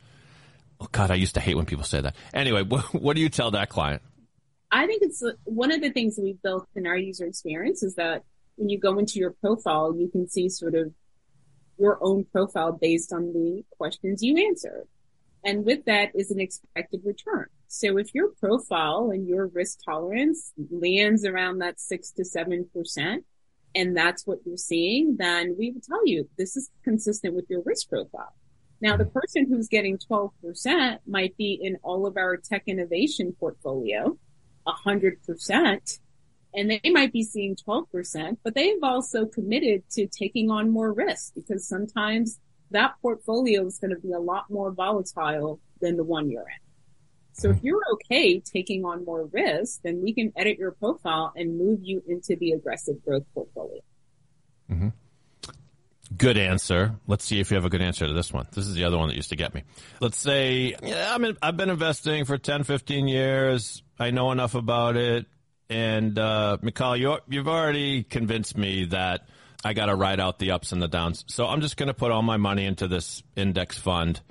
Oh 0.79 0.88
God, 0.91 1.12
I 1.12 1.15
used 1.15 1.36
to 1.36 1.41
hate 1.41 1.55
when 1.55 1.65
people 1.65 1.86
say 1.86 2.01
that. 2.01 2.15
Anyway, 2.34 2.63
what, 2.67 2.94
what 2.94 3.15
do 3.15 3.22
you 3.22 3.29
tell 3.29 3.51
that 3.51 3.70
client? 3.70 4.01
I 4.72 4.88
think 4.88 5.03
it's 5.03 5.24
uh, 5.24 5.32
one 5.46 5.72
of 5.72 5.82
the 5.82 5.91
things 5.91 6.15
that 6.15 6.24
we've 6.24 6.41
built 6.41 6.67
in 6.75 6.86
our 6.86 6.98
user 6.98 7.25
experience 7.25 7.84
is 7.84 7.96
that 7.96 8.24
when 8.55 8.70
you 8.70 8.79
go 8.79 8.98
into 8.98 9.20
your 9.20 9.32
profile, 9.32 9.96
you 9.98 10.10
can 10.10 10.27
see 10.27 10.50
sort 10.50 10.75
of 10.75 10.94
your 11.77 11.98
own 12.01 12.25
profile 12.32 12.72
based 12.72 13.13
on 13.13 13.34
the 13.34 13.63
questions 13.77 14.24
you 14.24 14.38
answered. 14.48 14.88
And 15.44 15.65
with 15.65 15.86
that 15.86 16.12
is 16.15 16.32
an 16.32 16.39
expected 16.39 17.01
return. 17.05 17.46
So 17.67 17.98
if 17.98 18.13
your 18.13 18.29
profile 18.29 19.12
and 19.13 19.27
your 19.27 19.48
risk 19.48 19.79
tolerance 19.86 20.53
lands 20.72 21.25
around 21.25 21.60
that 21.60 21.79
six 21.79 22.12
to 22.12 22.25
seven 22.25 22.67
percent, 22.74 23.25
and 23.75 23.96
that's 23.96 24.25
what 24.25 24.39
you're 24.46 24.58
seeing, 24.58 25.17
then 25.17 25.55
we 25.60 25.72
would 25.72 25.84
tell 25.84 26.08
you 26.08 26.29
this 26.38 26.55
is 26.55 26.70
consistent 26.84 27.36
with 27.36 27.46
your 27.50 27.62
risk 27.65 27.89
profile. 27.89 28.34
Now, 28.82 28.98
the 28.98 29.05
person 29.05 29.48
who's 29.48 29.67
getting 29.67 29.98
12% 29.98 31.00
might 31.08 31.36
be 31.38 31.58
in 31.62 31.77
all 31.82 32.05
of 32.05 32.17
our 32.17 32.38
tech 32.38 32.63
innovation 32.67 33.34
portfolio, 33.39 34.17
100%, 34.67 36.00
and 36.53 36.72
they 36.72 36.89
might 36.89 37.12
be 37.12 37.24
seeing 37.24 37.55
12%, 37.55 38.38
but 38.44 38.55
they've 38.55 38.84
also 38.84 39.25
committed 39.25 39.84
to 39.91 40.08
taking 40.08 40.50
on 40.50 40.72
more 40.72 40.91
risk 40.94 41.34
because 41.36 41.67
sometimes 41.67 42.39
that 42.72 42.96
portfolio 43.01 43.65
is 43.65 43.79
going 43.79 43.94
to 43.94 44.00
be 44.00 44.12
a 44.12 44.20
lot 44.20 44.46
more 44.50 44.72
volatile 44.72 45.60
than 45.82 45.98
the 45.98 46.03
one 46.03 46.29
you're 46.29 46.41
in. 46.41 46.65
So 47.34 47.50
if 47.50 47.62
you're 47.63 47.84
okay 47.94 48.39
taking 48.39 48.86
on 48.86 49.03
more 49.03 49.25
risk, 49.25 49.82
then 49.84 50.01
we 50.01 50.13
can 50.13 50.32
edit 50.38 50.58
your 50.58 50.72
profile 50.72 51.34
and 51.36 51.58
move 51.58 51.79
you 51.84 52.01
into 52.08 52.38
the 52.38 52.51
aggressive 52.51 53.03
growth 53.03 53.25
portfolio. 53.34 53.82
Mm-hmm. 54.72 54.88
Good 56.16 56.38
answer. 56.38 56.96
Let's 57.08 57.26
see 57.26 57.40
if 57.40 57.50
you 57.50 57.56
have 57.56 57.66
a 57.66 57.70
good 57.70 57.82
answer 57.82 58.08
to 58.08 58.14
this 58.14 58.32
one. 58.32 58.48
This 58.52 58.68
is 58.68 58.76
the 58.76 58.84
other 58.84 58.98
one 58.98 59.10
that 59.10 59.16
used 59.16 59.30
to 59.30 59.36
get 59.36 59.54
me. 59.54 59.64
Let's 60.00 60.18
say, 60.18 60.76
yeah, 60.84 61.14
I'm 61.14 61.26
in, 61.26 61.38
I've 61.42 61.58
been 61.58 61.70
investing 61.70 62.26
for 62.26 62.38
10, 62.38 62.64
15 62.64 63.08
years. 63.08 63.84
I 63.98 64.12
know 64.12 64.32
enough 64.32 64.56
about 64.56 64.98
it. 64.98 65.26
And, 65.70 66.18
uh, 66.18 66.58
Mikhail, 66.62 66.96
you, 66.96 67.18
you've 67.28 67.48
already 67.48 68.04
convinced 68.04 68.56
me 68.56 68.86
that 68.86 69.28
I 69.64 69.74
got 69.74 69.88
to 69.88 69.96
ride 69.96 70.20
out 70.20 70.38
the 70.38 70.52
ups 70.52 70.72
and 70.72 70.82
the 70.82 70.88
downs. 70.88 71.26
So 71.28 71.48
I'm 71.48 71.62
just 71.62 71.76
going 71.76 71.88
to 71.88 71.94
put 71.94 72.12
all 72.12 72.22
my 72.22 72.38
money 72.38 72.66
into 72.66 72.88
this 72.88 73.24
index 73.36 73.78
fund. 73.78 74.22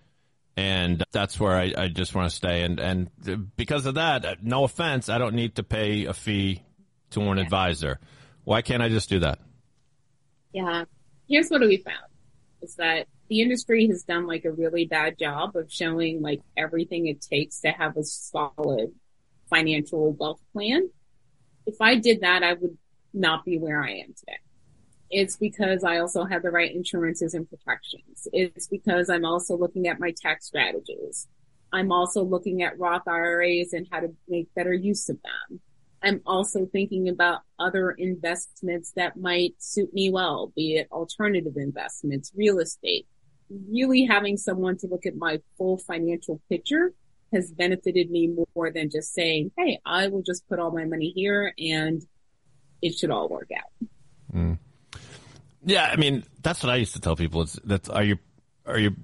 And 0.56 1.02
that's 1.10 1.40
where 1.40 1.56
I, 1.56 1.72
I 1.76 1.88
just 1.88 2.14
want 2.14 2.30
to 2.30 2.36
stay. 2.36 2.62
And, 2.62 2.78
and 2.78 3.10
because 3.56 3.86
of 3.86 3.96
that, 3.96 4.44
no 4.44 4.62
offense, 4.62 5.08
I 5.08 5.18
don't 5.18 5.34
need 5.34 5.56
to 5.56 5.64
pay 5.64 6.04
a 6.04 6.12
fee 6.12 6.62
to 7.10 7.20
an 7.22 7.38
yeah. 7.38 7.42
advisor. 7.42 7.98
Why 8.44 8.62
can't 8.62 8.82
I 8.82 8.88
just 8.88 9.08
do 9.08 9.18
that? 9.20 9.40
Yeah 10.52 10.84
here's 11.28 11.48
what 11.48 11.60
we 11.60 11.76
found 11.78 12.06
is 12.62 12.74
that 12.76 13.06
the 13.28 13.40
industry 13.40 13.86
has 13.88 14.02
done 14.02 14.26
like 14.26 14.44
a 14.44 14.52
really 14.52 14.86
bad 14.86 15.18
job 15.18 15.56
of 15.56 15.72
showing 15.72 16.20
like 16.20 16.40
everything 16.56 17.06
it 17.06 17.20
takes 17.20 17.60
to 17.60 17.68
have 17.68 17.96
a 17.96 18.04
solid 18.04 18.92
financial 19.48 20.12
wealth 20.12 20.40
plan. 20.52 20.88
If 21.66 21.76
I 21.80 21.96
did 21.96 22.20
that, 22.20 22.42
I 22.42 22.54
would 22.54 22.76
not 23.12 23.44
be 23.44 23.58
where 23.58 23.82
I 23.82 23.92
am 23.92 24.14
today. 24.18 24.38
It's 25.10 25.36
because 25.36 25.84
I 25.84 25.98
also 25.98 26.24
have 26.24 26.42
the 26.42 26.50
right 26.50 26.74
insurances 26.74 27.34
and 27.34 27.48
protections. 27.48 28.26
It's 28.32 28.66
because 28.66 29.08
I'm 29.08 29.24
also 29.24 29.56
looking 29.56 29.86
at 29.86 30.00
my 30.00 30.12
tax 30.20 30.46
strategies. 30.46 31.28
I'm 31.72 31.92
also 31.92 32.22
looking 32.22 32.62
at 32.62 32.78
Roth 32.78 33.06
IRAs 33.06 33.72
and 33.72 33.86
how 33.90 34.00
to 34.00 34.14
make 34.28 34.52
better 34.54 34.72
use 34.72 35.08
of 35.08 35.18
them. 35.22 35.60
I'm 36.04 36.20
also 36.26 36.66
thinking 36.66 37.08
about 37.08 37.40
other 37.58 37.90
investments 37.92 38.92
that 38.94 39.16
might 39.16 39.54
suit 39.58 39.92
me 39.94 40.10
well, 40.10 40.52
be 40.54 40.76
it 40.76 40.88
alternative 40.92 41.56
investments, 41.56 42.30
real 42.36 42.58
estate. 42.58 43.06
Really 43.48 44.04
having 44.04 44.36
someone 44.36 44.76
to 44.78 44.86
look 44.86 45.06
at 45.06 45.16
my 45.16 45.40
full 45.56 45.78
financial 45.78 46.40
picture 46.48 46.92
has 47.32 47.50
benefited 47.50 48.10
me 48.10 48.36
more 48.54 48.70
than 48.70 48.90
just 48.90 49.14
saying, 49.14 49.50
Hey, 49.56 49.80
I 49.84 50.08
will 50.08 50.22
just 50.22 50.46
put 50.48 50.58
all 50.58 50.70
my 50.70 50.84
money 50.84 51.12
here 51.14 51.54
and 51.58 52.02
it 52.82 52.98
should 52.98 53.10
all 53.10 53.28
work 53.28 53.48
out. 53.56 53.88
Mm. 54.34 54.58
Yeah. 55.64 55.88
I 55.90 55.96
mean, 55.96 56.24
that's 56.42 56.62
what 56.62 56.70
I 56.70 56.76
used 56.76 56.94
to 56.94 57.00
tell 57.00 57.16
people. 57.16 57.42
It's 57.42 57.58
that 57.64 57.88
are 57.88 58.04
you, 58.04 58.18
are 58.66 58.78
you, 58.78 58.94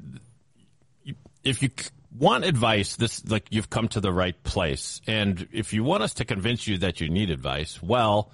if 1.44 1.62
you 1.62 1.70
want 2.16 2.44
advice, 2.44 2.96
this 2.96 3.28
like 3.28 3.46
you've 3.50 3.70
come 3.70 3.88
to 3.88 4.00
the 4.00 4.12
right 4.12 4.40
place. 4.42 5.00
And 5.06 5.48
if 5.52 5.72
you 5.72 5.84
want 5.84 6.02
us 6.02 6.14
to 6.14 6.24
convince 6.24 6.66
you 6.66 6.78
that 6.78 7.00
you 7.00 7.08
need 7.08 7.30
advice, 7.30 7.82
well, 7.82 8.30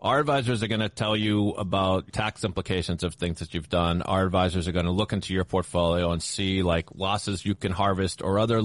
our 0.00 0.20
advisors 0.20 0.62
are 0.62 0.68
going 0.68 0.80
to 0.80 0.88
tell 0.88 1.16
you 1.16 1.50
about 1.50 2.12
tax 2.12 2.44
implications 2.44 3.02
of 3.02 3.14
things 3.14 3.40
that 3.40 3.52
you've 3.52 3.68
done. 3.68 4.02
Our 4.02 4.24
advisors 4.24 4.68
are 4.68 4.72
going 4.72 4.84
to 4.84 4.92
look 4.92 5.12
into 5.12 5.34
your 5.34 5.44
portfolio 5.44 6.12
and 6.12 6.22
see 6.22 6.62
like 6.62 6.94
losses 6.94 7.44
you 7.44 7.56
can 7.56 7.72
harvest 7.72 8.22
or 8.22 8.38
other 8.38 8.62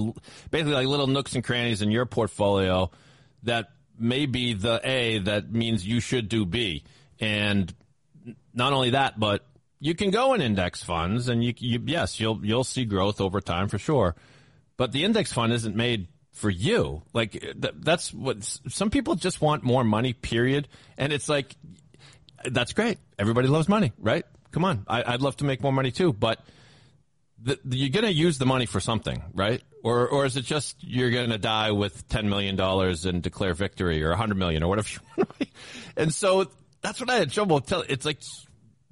basically 0.50 0.74
like 0.74 0.86
little 0.86 1.08
nooks 1.08 1.34
and 1.34 1.42
crannies 1.42 1.82
in 1.82 1.90
your 1.90 2.06
portfolio 2.06 2.90
that 3.42 3.70
may 3.98 4.26
be 4.26 4.54
the 4.54 4.80
A 4.84 5.18
that 5.18 5.52
means 5.52 5.84
you 5.84 5.98
should 5.98 6.28
do 6.28 6.46
B. 6.46 6.84
And 7.18 7.72
not 8.52 8.72
only 8.72 8.90
that, 8.90 9.18
but 9.18 9.44
you 9.80 9.94
can 9.94 10.10
go 10.10 10.34
in 10.34 10.40
index 10.40 10.84
funds 10.84 11.28
and 11.28 11.42
you, 11.42 11.52
you 11.58 11.82
yes, 11.84 12.20
you'll 12.20 12.44
you'll 12.44 12.64
see 12.64 12.84
growth 12.84 13.20
over 13.20 13.40
time 13.40 13.68
for 13.68 13.78
sure. 13.78 14.14
But 14.76 14.92
the 14.92 15.04
index 15.04 15.32
fund 15.32 15.52
isn't 15.52 15.76
made 15.76 16.08
for 16.32 16.50
you. 16.50 17.02
Like 17.12 17.32
th- 17.32 17.74
that's 17.78 18.12
what 18.12 18.42
some 18.68 18.90
people 18.90 19.14
just 19.14 19.40
want 19.40 19.62
more 19.62 19.84
money. 19.84 20.12
Period. 20.12 20.68
And 20.98 21.12
it's 21.12 21.28
like 21.28 21.56
that's 22.44 22.72
great. 22.72 22.98
Everybody 23.18 23.48
loves 23.48 23.68
money, 23.68 23.92
right? 23.98 24.24
Come 24.50 24.64
on, 24.64 24.84
I, 24.86 25.12
would 25.12 25.22
love 25.22 25.36
to 25.38 25.44
make 25.44 25.62
more 25.62 25.72
money 25.72 25.90
too. 25.90 26.12
But 26.12 26.40
the, 27.40 27.58
you're 27.64 27.90
going 27.90 28.04
to 28.04 28.12
use 28.12 28.38
the 28.38 28.46
money 28.46 28.66
for 28.66 28.80
something, 28.80 29.22
right? 29.34 29.62
Or 29.82 30.08
or 30.08 30.24
is 30.24 30.36
it 30.36 30.44
just 30.44 30.76
you're 30.80 31.10
going 31.10 31.30
to 31.30 31.38
die 31.38 31.72
with 31.72 32.08
ten 32.08 32.28
million 32.28 32.56
dollars 32.56 33.04
and 33.04 33.22
declare 33.22 33.54
victory, 33.54 34.02
or 34.02 34.12
a 34.12 34.16
hundred 34.16 34.36
million, 34.38 34.62
or 34.62 34.68
whatever? 34.68 35.00
and 35.96 36.12
so 36.12 36.50
that's 36.82 37.00
what 37.00 37.10
I 37.10 37.16
had 37.16 37.30
trouble 37.32 37.60
telling. 37.60 37.86
It's 37.90 38.06
like 38.06 38.20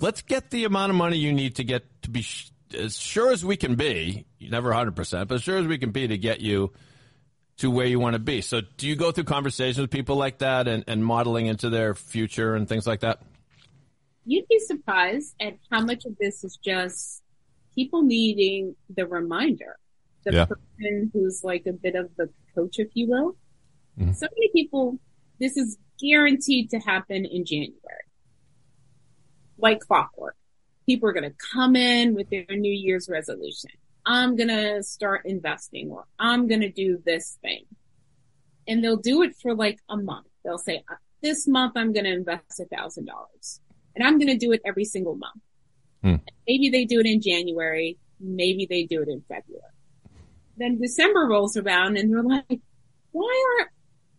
let's 0.00 0.22
get 0.22 0.50
the 0.50 0.64
amount 0.64 0.90
of 0.90 0.96
money 0.96 1.16
you 1.16 1.32
need 1.32 1.56
to 1.56 1.64
get 1.64 1.84
to 2.02 2.10
be 2.10 2.22
sh- 2.22 2.50
as 2.74 2.98
sure 2.98 3.30
as 3.30 3.44
we 3.44 3.56
can 3.56 3.74
be, 3.74 4.26
never 4.40 4.70
100%, 4.70 5.28
but 5.28 5.34
as 5.36 5.42
sure 5.42 5.58
as 5.58 5.66
we 5.66 5.78
can 5.78 5.90
be 5.90 6.08
to 6.08 6.18
get 6.18 6.40
you 6.40 6.72
to 7.58 7.70
where 7.70 7.86
you 7.86 8.00
want 8.00 8.14
to 8.14 8.18
be. 8.18 8.40
So 8.40 8.60
do 8.76 8.88
you 8.88 8.96
go 8.96 9.12
through 9.12 9.24
conversations 9.24 9.78
with 9.78 9.90
people 9.90 10.16
like 10.16 10.38
that 10.38 10.68
and, 10.68 10.84
and 10.86 11.04
modeling 11.04 11.46
into 11.46 11.70
their 11.70 11.94
future 11.94 12.54
and 12.54 12.68
things 12.68 12.86
like 12.86 13.00
that? 13.00 13.22
You'd 14.24 14.48
be 14.48 14.58
surprised 14.58 15.34
at 15.40 15.58
how 15.70 15.80
much 15.80 16.04
of 16.04 16.16
this 16.18 16.44
is 16.44 16.56
just 16.56 17.22
people 17.74 18.02
needing 18.02 18.76
the 18.94 19.06
reminder. 19.06 19.76
The 20.24 20.32
yeah. 20.32 20.44
person 20.46 21.10
who's 21.12 21.42
like 21.42 21.66
a 21.66 21.72
bit 21.72 21.96
of 21.96 22.10
the 22.16 22.30
coach, 22.54 22.78
if 22.78 22.88
you 22.94 23.08
will. 23.08 23.36
Mm-hmm. 23.98 24.12
So 24.12 24.26
many 24.36 24.50
people, 24.52 24.98
this 25.40 25.56
is 25.56 25.76
guaranteed 26.00 26.70
to 26.70 26.78
happen 26.78 27.24
in 27.24 27.44
January. 27.44 27.76
Like 29.58 29.80
clockwork. 29.80 30.36
People 30.86 31.08
are 31.08 31.12
going 31.12 31.30
to 31.30 31.36
come 31.52 31.76
in 31.76 32.14
with 32.14 32.28
their 32.30 32.44
New 32.48 32.72
Year's 32.72 33.08
resolution. 33.08 33.70
I'm 34.04 34.36
going 34.36 34.48
to 34.48 34.82
start 34.82 35.22
investing 35.24 35.90
or 35.90 36.04
I'm 36.18 36.48
going 36.48 36.62
to 36.62 36.70
do 36.70 37.00
this 37.04 37.38
thing. 37.42 37.64
And 38.66 38.82
they'll 38.82 38.96
do 38.96 39.22
it 39.22 39.36
for 39.40 39.54
like 39.54 39.78
a 39.88 39.96
month. 39.96 40.26
They'll 40.44 40.58
say, 40.58 40.82
this 41.22 41.46
month 41.46 41.74
I'm 41.76 41.92
going 41.92 42.04
to 42.04 42.12
invest 42.12 42.60
a 42.60 42.64
thousand 42.64 43.06
dollars 43.06 43.60
and 43.94 44.06
I'm 44.06 44.18
going 44.18 44.28
to 44.28 44.36
do 44.36 44.52
it 44.52 44.60
every 44.64 44.84
single 44.84 45.16
month. 45.16 45.40
Hmm. 46.02 46.16
Maybe 46.48 46.70
they 46.70 46.84
do 46.84 47.00
it 47.00 47.06
in 47.06 47.20
January. 47.20 47.98
Maybe 48.20 48.66
they 48.68 48.84
do 48.84 49.02
it 49.02 49.08
in 49.08 49.22
February. 49.28 49.62
Then 50.56 50.80
December 50.80 51.26
rolls 51.28 51.56
around 51.56 51.96
and 51.96 52.12
they're 52.12 52.22
like, 52.22 52.60
why 53.12 53.56
aren't, 53.58 53.70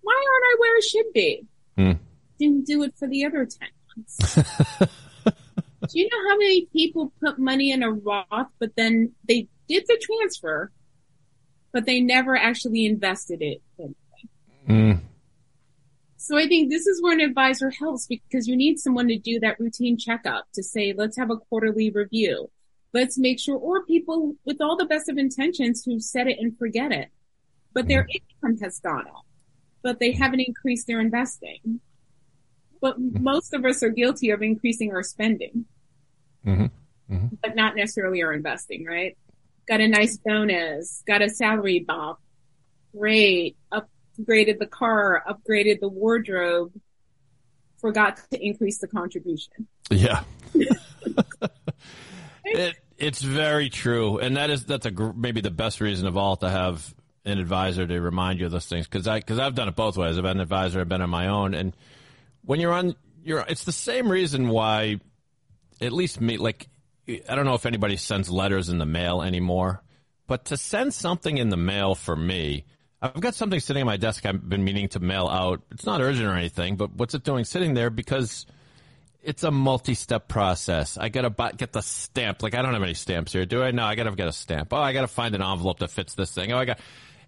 why 0.01 0.13
aren't 0.13 0.45
I 0.45 0.55
where 0.59 0.77
I 0.77 0.81
should 0.81 1.13
be? 1.13 1.45
Hmm. 1.77 1.91
Didn't 2.39 2.65
do 2.65 2.83
it 2.83 2.93
for 2.97 3.07
the 3.07 3.25
other 3.25 3.45
10 3.45 3.69
months. 3.95 4.39
do 5.89 5.99
you 5.99 6.09
know 6.11 6.29
how 6.29 6.37
many 6.37 6.67
people 6.73 7.11
put 7.21 7.39
money 7.39 7.71
in 7.71 7.83
a 7.83 7.91
Roth, 7.91 8.47
but 8.59 8.75
then 8.75 9.13
they 9.27 9.47
did 9.67 9.83
the 9.87 10.01
transfer, 10.01 10.71
but 11.71 11.85
they 11.85 11.99
never 11.99 12.35
actually 12.35 12.85
invested 12.85 13.41
it? 13.41 13.61
Mm. 14.67 15.01
So 16.17 16.37
I 16.37 16.47
think 16.47 16.69
this 16.69 16.87
is 16.87 17.01
where 17.01 17.13
an 17.13 17.19
advisor 17.19 17.69
helps 17.69 18.07
because 18.07 18.47
you 18.47 18.55
need 18.55 18.79
someone 18.79 19.09
to 19.09 19.17
do 19.17 19.41
that 19.41 19.59
routine 19.59 19.97
checkup 19.97 20.45
to 20.53 20.63
say, 20.63 20.93
let's 20.95 21.17
have 21.17 21.29
a 21.29 21.37
quarterly 21.37 21.89
review. 21.89 22.49
Let's 22.93 23.17
make 23.17 23.39
sure, 23.39 23.57
or 23.57 23.83
people 23.85 24.35
with 24.45 24.61
all 24.61 24.77
the 24.77 24.85
best 24.85 25.09
of 25.09 25.17
intentions 25.17 25.83
who 25.83 25.99
set 25.99 26.27
it 26.27 26.37
and 26.39 26.57
forget 26.57 26.91
it, 26.91 27.09
but 27.73 27.87
their 27.87 28.07
income 28.13 28.57
has 28.61 28.79
gone 28.79 29.07
up, 29.07 29.25
but 29.81 29.99
they 29.99 30.11
haven't 30.11 30.39
increased 30.39 30.87
their 30.87 31.01
investing. 31.01 31.81
But 32.79 32.99
most 32.99 33.53
of 33.53 33.65
us 33.65 33.81
are 33.81 33.89
guilty 33.89 34.29
of 34.29 34.41
increasing 34.41 34.91
our 34.93 35.03
spending, 35.03 35.65
Mhm. 36.45 36.71
but 37.41 37.55
not 37.55 37.75
necessarily 37.75 38.21
are 38.21 38.33
investing, 38.33 38.85
right? 38.85 39.17
Got 39.67 39.81
a 39.81 39.87
nice 39.87 40.17
bonus, 40.17 41.03
got 41.07 41.21
a 41.21 41.29
salary 41.29 41.79
bump, 41.79 42.19
great, 42.95 43.55
upgraded 43.71 44.59
the 44.59 44.67
car, 44.67 45.23
upgraded 45.27 45.79
the 45.79 45.87
wardrobe, 45.87 46.73
forgot 47.79 48.19
to 48.31 48.43
increase 48.43 48.79
the 48.79 48.87
contribution. 48.87 49.67
Yeah. 49.89 50.23
it, 52.45 52.75
it's 52.97 53.21
very 53.21 53.69
true, 53.69 54.19
and 54.19 54.37
that 54.37 54.49
is 54.49 54.65
that's 54.65 54.85
a 54.85 54.91
maybe 55.15 55.41
the 55.41 55.51
best 55.51 55.81
reason 55.81 56.07
of 56.07 56.17
all 56.17 56.37
to 56.37 56.49
have 56.49 56.93
an 57.25 57.39
advisor 57.39 57.85
to 57.87 58.01
remind 58.01 58.39
you 58.39 58.45
of 58.45 58.51
those 58.51 58.65
things 58.65 58.87
because 58.87 59.07
I 59.07 59.19
because 59.19 59.39
I've 59.39 59.55
done 59.55 59.67
it 59.67 59.75
both 59.75 59.97
ways. 59.97 60.17
I've 60.17 60.23
been 60.23 60.37
an 60.37 60.41
advisor, 60.41 60.79
I've 60.81 60.89
been 60.89 61.01
on 61.01 61.09
my 61.09 61.27
own, 61.27 61.53
and 61.53 61.75
when 62.43 62.59
you're 62.59 62.73
on, 62.73 62.95
you're 63.23 63.43
it's 63.47 63.63
the 63.63 63.71
same 63.71 64.09
reason 64.09 64.49
why, 64.49 64.99
at 65.83 65.91
least 65.91 66.21
me, 66.21 66.37
like 66.37 66.67
I 67.07 67.35
don't 67.35 67.45
know 67.45 67.53
if 67.53 67.65
anybody 67.65 67.97
sends 67.97 68.29
letters 68.29 68.69
in 68.69 68.77
the 68.77 68.85
mail 68.85 69.21
anymore, 69.21 69.83
but 70.27 70.45
to 70.45 70.57
send 70.57 70.93
something 70.93 71.37
in 71.37 71.49
the 71.49 71.57
mail 71.57 71.95
for 71.95 72.15
me. 72.15 72.65
I've 73.01 73.19
got 73.19 73.35
something 73.35 73.59
sitting 73.59 73.81
on 73.81 73.87
my 73.87 73.97
desk 73.97 74.25
I've 74.25 74.47
been 74.47 74.63
meaning 74.63 74.87
to 74.89 75.01
mail 75.01 75.27
out. 75.27 75.61
It's 75.71 75.85
not 75.85 75.99
urgent 75.99 76.25
or 76.25 76.35
anything, 76.35 76.77
but 76.77 76.93
what's 76.95 77.13
it 77.13 77.25
doing 77.25 77.43
sitting 77.43 77.73
there? 77.73 77.89
Because 77.89 78.45
it's 79.21 79.43
a 79.43 79.51
multi-step 79.51 80.29
process. 80.29 80.97
I 80.97 81.09
gotta 81.09 81.29
buy, 81.29 81.51
get 81.51 81.73
the 81.73 81.81
stamp. 81.81 82.41
Like 82.41 82.55
I 82.55 82.61
don't 82.61 82.73
have 82.73 82.81
any 82.81 82.93
stamps 82.93 83.33
here, 83.33 83.45
do 83.45 83.61
I? 83.61 83.71
No, 83.71 83.83
I 83.83 83.95
gotta 83.95 84.11
get 84.11 84.29
a 84.29 84.33
stamp. 84.33 84.71
Oh, 84.71 84.77
I 84.77 84.93
gotta 84.93 85.07
find 85.07 85.35
an 85.35 85.41
envelope 85.41 85.79
that 85.79 85.89
fits 85.89 86.15
this 86.15 86.31
thing. 86.31 86.53
Oh, 86.53 86.57
I 86.57 86.63
got, 86.63 86.79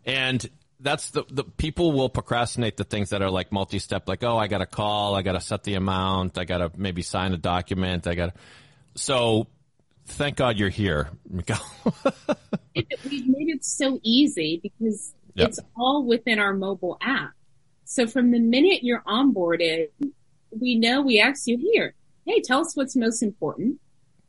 and 0.05 0.49
that's 0.79 1.09
the 1.11 1.23
the 1.29 1.43
people 1.43 1.91
will 1.91 2.09
procrastinate 2.09 2.77
the 2.77 2.83
things 2.83 3.09
that 3.11 3.21
are 3.21 3.29
like 3.29 3.51
multi-step. 3.51 4.07
Like 4.07 4.23
oh, 4.23 4.37
I 4.37 4.47
gotta 4.47 4.65
call, 4.65 5.15
I 5.15 5.21
gotta 5.21 5.41
set 5.41 5.63
the 5.63 5.75
amount, 5.75 6.37
I 6.37 6.45
gotta 6.45 6.71
maybe 6.75 7.01
sign 7.01 7.33
a 7.33 7.37
document, 7.37 8.07
I 8.07 8.15
gotta. 8.15 8.33
So, 8.95 9.47
thank 10.05 10.37
God 10.37 10.57
you're 10.57 10.69
here, 10.69 11.09
Miguel. 11.29 11.59
it, 12.73 12.87
we've 13.09 13.27
made 13.27 13.49
it 13.49 13.63
so 13.65 13.99
easy 14.03 14.59
because 14.61 15.13
Yep. 15.37 15.49
it's 15.49 15.59
all 15.75 16.05
within 16.05 16.39
our 16.39 16.53
mobile 16.53 16.97
app. 17.01 17.31
So 17.83 18.07
from 18.07 18.31
the 18.31 18.39
minute 18.39 18.83
you're 18.83 19.01
onboarded, 19.01 19.89
we 20.57 20.75
know 20.75 21.01
we 21.01 21.19
ask 21.19 21.45
you 21.45 21.57
here, 21.57 21.93
hey, 22.25 22.39
tell 22.39 22.61
us 22.61 22.73
what's 22.73 22.95
most 22.95 23.21
important. 23.21 23.81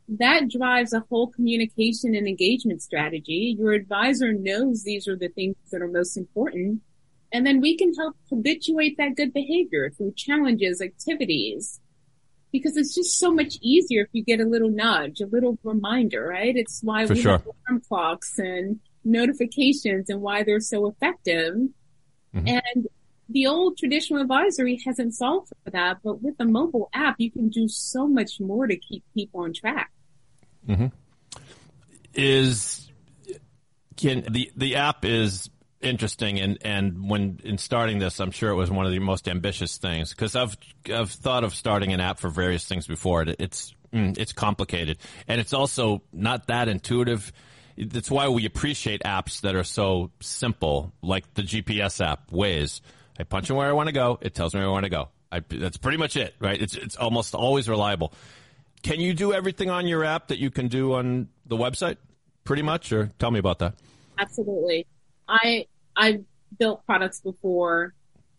That 0.08 0.48
drives 0.48 0.92
a 0.92 1.04
whole 1.10 1.28
communication 1.28 2.14
and 2.14 2.28
engagement 2.28 2.82
strategy. 2.82 3.56
Your 3.58 3.72
advisor 3.72 4.32
knows 4.32 4.84
these 4.84 5.08
are 5.08 5.16
the 5.16 5.28
things 5.28 5.56
that 5.72 5.82
are 5.82 5.88
most 5.88 6.16
important. 6.16 6.82
And 7.32 7.44
then 7.44 7.60
we 7.60 7.76
can 7.76 7.92
help 7.94 8.16
habituate 8.30 8.96
that 8.98 9.16
good 9.16 9.32
behavior 9.32 9.90
through 9.90 10.14
challenges, 10.16 10.80
activities, 10.80 11.80
because 12.52 12.76
it's 12.76 12.94
just 12.94 13.18
so 13.18 13.32
much 13.32 13.58
easier 13.60 14.02
if 14.02 14.08
you 14.12 14.22
get 14.22 14.40
a 14.40 14.44
little 14.44 14.70
nudge, 14.70 15.20
a 15.20 15.26
little 15.26 15.58
reminder, 15.64 16.28
right? 16.28 16.54
It's 16.56 16.80
why 16.82 17.06
For 17.06 17.14
we 17.14 17.22
sure. 17.22 17.32
have 17.32 17.46
alarm 17.46 17.82
clocks 17.88 18.38
and 18.38 18.78
notifications 19.04 20.08
and 20.08 20.20
why 20.22 20.44
they're 20.44 20.60
so 20.60 20.86
effective. 20.86 21.54
Mm-hmm. 22.34 22.46
And 22.48 22.86
the 23.28 23.46
old 23.48 23.76
traditional 23.76 24.22
advisory 24.22 24.80
hasn't 24.86 25.14
solved 25.14 25.48
for 25.64 25.70
that, 25.70 25.98
but 26.04 26.22
with 26.22 26.36
a 26.38 26.44
mobile 26.44 26.88
app, 26.94 27.16
you 27.18 27.30
can 27.30 27.48
do 27.48 27.66
so 27.66 28.06
much 28.06 28.40
more 28.40 28.68
to 28.68 28.76
keep 28.76 29.02
people 29.14 29.40
on 29.40 29.52
track. 29.52 29.90
Is 32.14 32.90
can 33.96 34.24
the 34.30 34.50
the 34.56 34.76
app 34.76 35.04
is 35.04 35.50
interesting 35.80 36.40
and 36.40 36.58
and 36.62 37.08
when 37.08 37.38
in 37.44 37.58
starting 37.58 37.98
this 37.98 38.18
i'm 38.18 38.30
sure 38.30 38.50
it 38.50 38.54
was 38.54 38.70
one 38.70 38.86
of 38.86 38.92
the 38.92 38.98
most 38.98 39.28
ambitious 39.28 39.76
things 39.76 40.10
because 40.10 40.34
i've 40.34 40.56
i've 40.92 41.10
thought 41.10 41.44
of 41.44 41.54
starting 41.54 41.92
an 41.92 42.00
app 42.00 42.18
for 42.18 42.30
various 42.30 42.64
things 42.64 42.86
before. 42.86 43.22
It, 43.22 43.36
it's 43.38 43.74
mm, 43.92 44.16
it's 44.18 44.32
complicated. 44.32 44.98
And 45.28 45.40
it's 45.40 45.52
also 45.52 46.02
not 46.12 46.46
that 46.48 46.68
intuitive. 46.68 47.32
That's 47.76 48.10
why 48.10 48.28
we 48.28 48.46
appreciate 48.46 49.02
apps 49.02 49.42
that 49.42 49.54
are 49.54 49.64
so 49.64 50.10
simple 50.20 50.92
like 51.02 51.32
the 51.34 51.42
gps 51.42 52.04
app 52.04 52.30
waze. 52.30 52.80
I 53.18 53.24
punch 53.24 53.50
in 53.50 53.56
where 53.56 53.68
i 53.68 53.72
want 53.72 53.88
to 53.88 53.92
go. 53.92 54.18
It 54.20 54.34
tells 54.34 54.54
me 54.54 54.60
where 54.60 54.68
i 54.68 54.72
want 54.72 54.84
to 54.84 54.90
go. 54.90 55.08
I, 55.30 55.40
that's 55.40 55.76
pretty 55.76 55.98
much 55.98 56.16
it 56.16 56.34
right? 56.38 56.60
It's 56.60 56.74
it's 56.76 56.96
almost 56.96 57.34
always 57.34 57.68
reliable 57.68 58.12
can 58.82 59.00
you 59.00 59.14
do 59.14 59.32
everything 59.32 59.70
on 59.70 59.86
your 59.86 60.04
app 60.04 60.28
that 60.28 60.38
you 60.38 60.50
can 60.50 60.68
do 60.68 60.94
on 60.94 61.28
the 61.46 61.56
website? 61.56 61.96
Pretty 62.44 62.62
much, 62.62 62.92
or 62.92 63.12
tell 63.18 63.30
me 63.30 63.38
about 63.38 63.58
that. 63.58 63.74
Absolutely. 64.18 64.86
I, 65.28 65.66
I 65.96 66.20
built 66.58 66.84
products 66.86 67.20
before. 67.20 67.94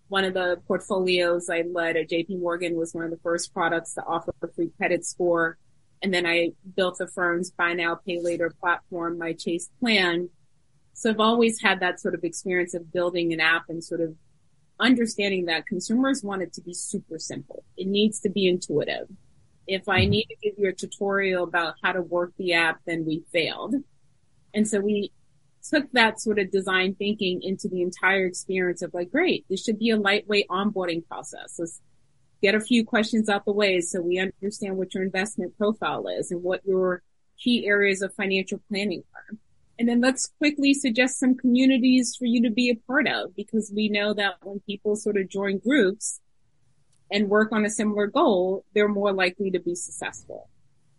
One 0.08 0.24
of 0.24 0.34
the 0.34 0.62
portfolios 0.68 1.50
I 1.50 1.64
led 1.70 1.98
at 1.98 2.10
JP 2.10 2.40
Morgan 2.40 2.76
was 2.76 2.94
one 2.94 3.04
of 3.04 3.12
the 3.12 3.18
first 3.18 3.54
products 3.54 3.94
to 3.96 4.04
offer 4.04 4.34
a 4.42 4.48
free 4.48 4.72
credit 4.78 5.06
score. 5.06 5.58
And 6.02 6.14
then 6.14 6.26
I 6.26 6.52
built 6.76 7.00
the 7.00 7.08
firm's 7.08 7.52
buy 7.52 7.74
now, 7.74 7.96
pay 7.96 8.22
later 8.22 8.54
platform, 8.62 9.18
my 9.18 9.34
Chase 9.34 9.70
plan. 9.80 10.30
So 10.94 11.10
I've 11.10 11.20
always 11.20 11.62
had 11.62 11.82
that 11.82 12.00
sort 12.00 12.16
of 12.16 12.24
experience 12.24 12.74
of 12.74 12.92
building 12.92 13.34
an 13.34 13.40
app 13.40 13.64
and 13.70 13.84
sort 13.84 14.02
of 14.02 14.16
understanding 14.80 15.46
that 15.46 15.66
consumers 15.66 16.24
want 16.24 16.42
it 16.42 16.54
to 16.54 16.62
be 16.62 16.74
super 16.74 17.20
simple. 17.20 17.64
It 17.76 17.88
needs 17.88 18.20
to 18.22 18.30
be 18.30 18.48
intuitive. 18.48 19.08
If 19.68 19.90
I 19.90 20.02
mm-hmm. 20.02 20.12
need 20.12 20.26
to 20.26 20.36
give 20.42 20.54
you 20.58 20.70
a 20.70 20.74
tutorial 20.74 21.44
about 21.44 21.76
how 21.84 21.92
to 21.92 22.02
work 22.02 22.34
the 22.38 22.54
app, 22.54 22.80
then 22.86 23.06
we 23.06 23.24
failed. 23.32 23.76
And 24.54 24.68
so 24.68 24.80
we 24.80 25.12
took 25.70 25.92
that 25.92 26.22
sort 26.22 26.40
of 26.40 26.52
design 26.52 26.96
thinking 26.96 27.42
into 27.44 27.68
the 27.68 27.82
entire 27.82 28.26
experience 28.26 28.82
of 28.82 28.94
like, 28.94 29.12
great, 29.12 29.46
this 29.50 29.64
should 29.64 29.80
be 29.80 29.90
a 29.90 29.98
lightweight 29.98 30.48
onboarding 30.48 31.06
process. 31.08 31.56
Let's 31.60 31.82
get 32.42 32.56
a 32.56 32.62
few 32.62 32.86
questions 32.86 33.30
out 33.30 33.46
the 33.46 33.52
way 33.52 33.82
so 33.82 34.02
we 34.02 34.20
understand 34.20 34.78
what 34.78 34.94
your 34.94 35.04
investment 35.04 35.58
profile 35.58 36.08
is 36.08 36.32
and 36.32 36.44
what 36.44 36.66
your 36.66 37.02
key 37.38 37.68
areas 37.68 38.02
of 38.02 38.14
financial 38.14 38.62
planning 38.70 39.04
are. 39.14 39.38
And 39.80 39.88
then 39.88 40.02
let's 40.02 40.32
quickly 40.40 40.74
suggest 40.74 41.20
some 41.20 41.36
communities 41.36 42.16
for 42.18 42.26
you 42.26 42.42
to 42.44 42.50
be 42.50 42.70
a 42.70 42.88
part 42.88 43.08
of 43.08 43.36
because 43.36 43.72
we 43.76 43.90
know 43.90 44.14
that 44.14 44.36
when 44.42 44.60
people 44.62 44.96
sort 44.96 45.18
of 45.18 45.30
join 45.30 45.60
groups 45.60 46.20
and 47.12 47.30
work 47.30 47.52
on 47.52 47.66
a 47.66 47.70
similar 47.70 48.08
goal, 48.08 48.66
they're 48.74 48.88
more 48.88 49.14
likely 49.14 49.52
to 49.52 49.60
be 49.60 49.76
successful. 49.76 50.50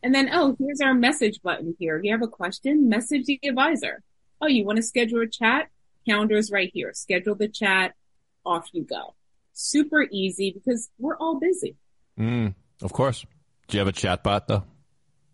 And 0.02 0.14
then, 0.14 0.30
oh, 0.32 0.56
here's 0.58 0.80
our 0.80 0.94
message 0.94 1.40
button 1.42 1.74
here. 1.78 1.96
If 1.96 2.04
you 2.04 2.12
have 2.12 2.22
a 2.22 2.28
question, 2.28 2.88
message 2.88 3.26
the 3.26 3.40
advisor. 3.44 4.02
Oh, 4.40 4.46
you 4.46 4.64
want 4.64 4.76
to 4.76 4.82
schedule 4.82 5.20
a 5.20 5.26
chat? 5.26 5.68
Calendar's 6.08 6.50
right 6.50 6.70
here. 6.72 6.92
Schedule 6.94 7.34
the 7.34 7.48
chat. 7.48 7.94
Off 8.46 8.68
you 8.72 8.84
go. 8.84 9.14
Super 9.52 10.06
easy 10.10 10.52
because 10.52 10.88
we're 10.98 11.16
all 11.16 11.38
busy. 11.40 11.76
Mm, 12.18 12.54
of 12.80 12.92
course. 12.92 13.26
Do 13.66 13.76
you 13.76 13.80
have 13.80 13.88
a 13.88 13.92
chatbot 13.92 14.46
though? 14.46 14.64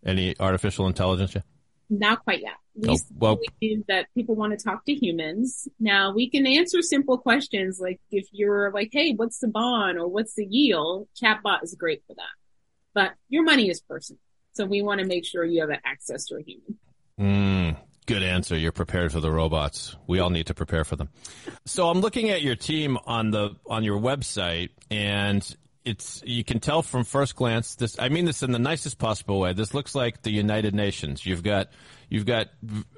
Any 0.05 0.35
artificial 0.41 0.87
intelligence 0.87 1.35
yet? 1.35 1.45
Not 1.91 2.25
quite 2.25 2.41
yet. 2.41 2.55
We 2.75 2.89
Oh, 2.91 2.97
well- 3.19 3.39
believe 3.61 3.87
that 3.87 4.07
people 4.15 4.35
want 4.35 4.59
to 4.59 4.63
talk 4.65 4.85
to 4.87 4.95
humans. 4.95 5.69
Now 5.79 6.13
we 6.13 6.29
can 6.31 6.47
answer 6.47 6.83
simple 6.83 7.19
questions 7.19 7.79
like 7.81 8.01
if 8.11 8.27
you're 8.33 8.73
like, 8.73 8.91
hey, 8.93 9.13
what's 9.15 9.39
the 9.39 9.49
bond 9.49 9.99
or 9.99 10.09
what's 10.09 10.35
the 10.35 10.47
yield? 10.47 11.09
Chatbot 11.21 11.63
is 11.63 11.75
great 11.79 12.03
for 12.07 12.15
that. 12.15 12.23
But 12.95 13.13
your 13.29 13.43
money 13.45 13.69
is 13.69 13.81
personal. 13.81 14.19
So 14.55 14.67
we 14.67 14.83
want 14.83 15.01
to 15.01 15.07
make 15.07 15.25
sure 15.25 15.45
you 15.45 15.61
have 15.61 15.71
access 15.85 16.27
to 16.27 16.37
a 16.37 16.43
human. 16.43 16.79
Mm. 17.21 17.77
Good 18.07 18.23
answer. 18.23 18.57
You're 18.57 18.71
prepared 18.73 19.13
for 19.13 19.21
the 19.21 19.31
robots. 19.33 19.97
We 20.07 20.19
all 20.19 20.29
need 20.31 20.47
to 20.49 20.55
prepare 20.55 20.85
for 20.85 20.95
them. 20.95 21.09
So 21.65 21.89
I'm 21.89 22.01
looking 22.01 22.29
at 22.31 22.43
your 22.43 22.55
team 22.55 22.99
on 23.07 23.31
the 23.31 23.57
on 23.67 23.83
your 23.83 23.99
website, 23.99 24.71
and 24.91 25.43
it's 25.85 26.23
you 26.25 26.45
can 26.45 26.61
tell 26.61 26.83
from 26.83 27.05
first 27.05 27.37
glance. 27.37 27.75
This 27.75 27.99
I 27.99 28.09
mean 28.09 28.25
this 28.25 28.43
in 28.43 28.53
the 28.53 28.59
nicest 28.59 28.99
possible 28.99 29.41
way. 29.41 29.53
This 29.53 29.75
looks 29.75 29.95
like 29.95 30.23
the 30.23 30.31
United 30.31 30.75
Nations. 30.75 31.25
You've 31.25 31.43
got 31.43 31.69
you've 32.09 32.27
got 32.27 32.49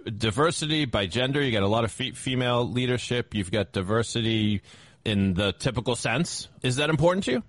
diversity 0.04 0.84
by 0.84 1.06
gender. 1.06 1.42
You 1.42 1.52
got 1.52 1.64
a 1.64 1.68
lot 1.68 1.84
of 1.84 1.90
fe- 1.90 2.12
female 2.12 2.68
leadership. 2.68 3.34
You've 3.34 3.50
got 3.50 3.72
diversity 3.72 4.62
in 5.04 5.34
the 5.34 5.52
typical 5.52 5.96
sense. 5.96 6.48
Is 6.62 6.76
that 6.76 6.90
important 6.90 7.24
to 7.24 7.32
you? 7.32 7.42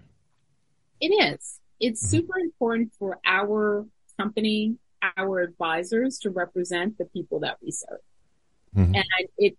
It 0.99 1.09
is. 1.09 1.59
It's 1.79 2.01
super 2.01 2.39
important 2.39 2.93
for 2.97 3.19
our 3.23 3.85
company 4.17 4.77
our 5.15 5.39
advisors 5.39 6.19
to 6.19 6.29
represent 6.29 6.97
the 6.97 7.05
people 7.05 7.41
that 7.41 7.57
we 7.61 7.71
serve. 7.71 7.99
Mm-hmm. 8.75 8.95
And 8.95 9.05
it 9.37 9.57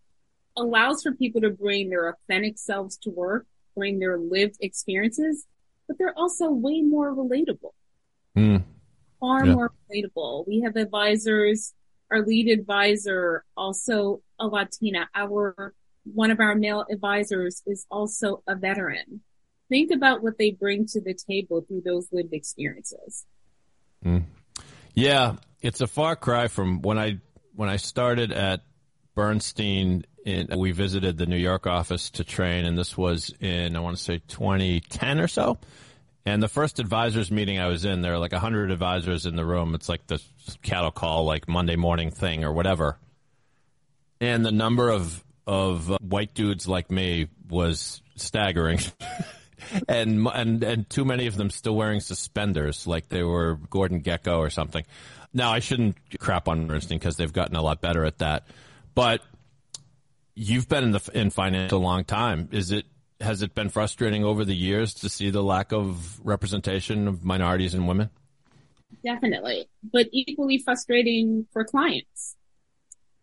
allows 0.56 1.02
for 1.02 1.12
people 1.12 1.40
to 1.42 1.50
bring 1.50 1.90
their 1.90 2.08
authentic 2.08 2.58
selves 2.58 2.96
to 2.98 3.10
work, 3.10 3.46
bring 3.76 4.00
their 4.00 4.18
lived 4.18 4.56
experiences, 4.60 5.46
but 5.88 5.98
they're 5.98 6.16
also 6.16 6.50
way 6.50 6.82
more 6.82 7.12
relatable. 7.14 7.72
Mm. 8.36 8.62
Far 9.18 9.46
yeah. 9.46 9.54
more 9.54 9.72
relatable. 9.90 10.46
We 10.46 10.60
have 10.60 10.76
advisors, 10.76 11.74
our 12.10 12.20
lead 12.20 12.48
advisor, 12.48 13.44
also 13.56 14.20
a 14.38 14.46
Latina. 14.46 15.08
Our, 15.14 15.74
one 16.04 16.30
of 16.30 16.38
our 16.38 16.54
male 16.54 16.84
advisors 16.90 17.62
is 17.66 17.86
also 17.90 18.42
a 18.46 18.54
veteran. 18.54 19.22
Think 19.68 19.90
about 19.90 20.22
what 20.22 20.38
they 20.38 20.52
bring 20.52 20.86
to 20.88 21.00
the 21.00 21.14
table 21.14 21.62
through 21.66 21.82
those 21.84 22.08
lived 22.12 22.32
experiences. 22.32 23.26
Mm. 24.04 24.24
Yeah, 24.94 25.36
it's 25.60 25.80
a 25.80 25.86
far 25.86 26.16
cry 26.16 26.48
from 26.48 26.82
when 26.82 26.98
I 26.98 27.18
when 27.54 27.68
I 27.68 27.76
started 27.76 28.32
at 28.32 28.62
Bernstein. 29.14 30.04
In, 30.28 30.58
we 30.58 30.72
visited 30.72 31.16
the 31.16 31.26
New 31.26 31.36
York 31.36 31.66
office 31.66 32.10
to 32.10 32.24
train, 32.24 32.66
and 32.66 32.76
this 32.76 32.96
was 32.96 33.34
in 33.40 33.76
I 33.76 33.80
want 33.80 33.96
to 33.96 34.02
say 34.02 34.20
2010 34.28 35.20
or 35.20 35.28
so. 35.28 35.58
And 36.26 36.42
the 36.42 36.48
first 36.48 36.78
advisors 36.78 37.30
meeting 37.30 37.58
I 37.58 37.68
was 37.68 37.86
in, 37.86 38.02
there 38.02 38.12
were 38.12 38.18
like 38.18 38.32
100 38.32 38.70
advisors 38.70 39.24
in 39.24 39.34
the 39.36 39.46
room. 39.46 39.74
It's 39.74 39.88
like 39.88 40.06
the 40.06 40.22
cattle 40.62 40.90
call, 40.90 41.24
like 41.24 41.48
Monday 41.48 41.76
morning 41.76 42.10
thing 42.10 42.44
or 42.44 42.52
whatever. 42.52 42.98
And 44.20 44.44
the 44.44 44.52
number 44.52 44.90
of 44.90 45.24
of 45.46 45.90
uh, 45.90 45.96
white 46.02 46.34
dudes 46.34 46.68
like 46.68 46.90
me 46.90 47.28
was 47.48 48.02
staggering. 48.16 48.80
and 49.88 50.26
and 50.26 50.62
and 50.62 50.90
too 50.90 51.06
many 51.06 51.26
of 51.26 51.36
them 51.36 51.48
still 51.48 51.74
wearing 51.74 52.00
suspenders, 52.00 52.86
like 52.86 53.08
they 53.08 53.22
were 53.22 53.58
Gordon 53.70 54.02
Gekko 54.02 54.38
or 54.38 54.50
something. 54.50 54.84
Now 55.32 55.52
I 55.52 55.60
shouldn't 55.60 55.96
crap 56.18 56.48
on 56.48 56.66
Bernstein 56.66 56.98
because 56.98 57.16
they've 57.16 57.32
gotten 57.32 57.56
a 57.56 57.62
lot 57.62 57.80
better 57.80 58.04
at 58.04 58.18
that, 58.18 58.46
but 58.94 59.22
you've 60.38 60.68
been 60.68 60.84
in 60.84 60.90
the 60.92 61.10
in 61.14 61.30
finance 61.30 61.72
a 61.72 61.76
long 61.76 62.04
time. 62.04 62.48
Is 62.52 62.70
it 62.70 62.86
has 63.20 63.42
it 63.42 63.54
been 63.54 63.68
frustrating 63.68 64.24
over 64.24 64.44
the 64.44 64.54
years 64.54 64.94
to 64.94 65.08
see 65.08 65.30
the 65.30 65.42
lack 65.42 65.72
of 65.72 66.24
representation 66.24 67.08
of 67.08 67.24
minorities 67.24 67.74
and 67.74 67.88
women? 67.88 68.10
Definitely, 69.04 69.68
but 69.92 70.06
equally 70.12 70.58
frustrating 70.58 71.46
for 71.52 71.64
clients 71.64 72.36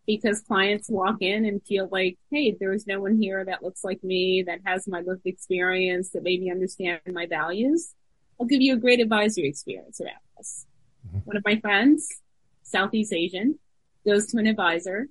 because 0.05 0.41
clients 0.41 0.89
walk 0.89 1.17
in 1.21 1.45
and 1.45 1.63
feel 1.63 1.89
like, 1.91 2.17
hey, 2.29 2.55
there's 2.59 2.85
no 2.85 2.99
one 2.99 3.19
here 3.19 3.43
that 3.43 3.63
looks 3.63 3.83
like 3.83 4.03
me, 4.03 4.43
that 4.45 4.59
has 4.63 4.87
my 4.87 5.01
lived 5.01 5.25
experience, 5.25 6.11
that 6.11 6.21
maybe 6.21 6.51
understand 6.51 6.99
my 7.07 7.25
values. 7.25 7.93
I'll 8.39 8.45
give 8.45 8.61
you 8.61 8.73
a 8.73 8.77
great 8.77 8.99
advisory 8.99 9.47
experience 9.47 9.99
around 9.99 10.19
this. 10.37 10.67
Mm-hmm. 11.07 11.19
One 11.19 11.37
of 11.37 11.43
my 11.45 11.59
friends, 11.59 12.07
Southeast 12.61 13.13
Asian, 13.13 13.57
goes 14.05 14.27
to 14.27 14.37
an 14.37 14.45
advisor 14.45 15.07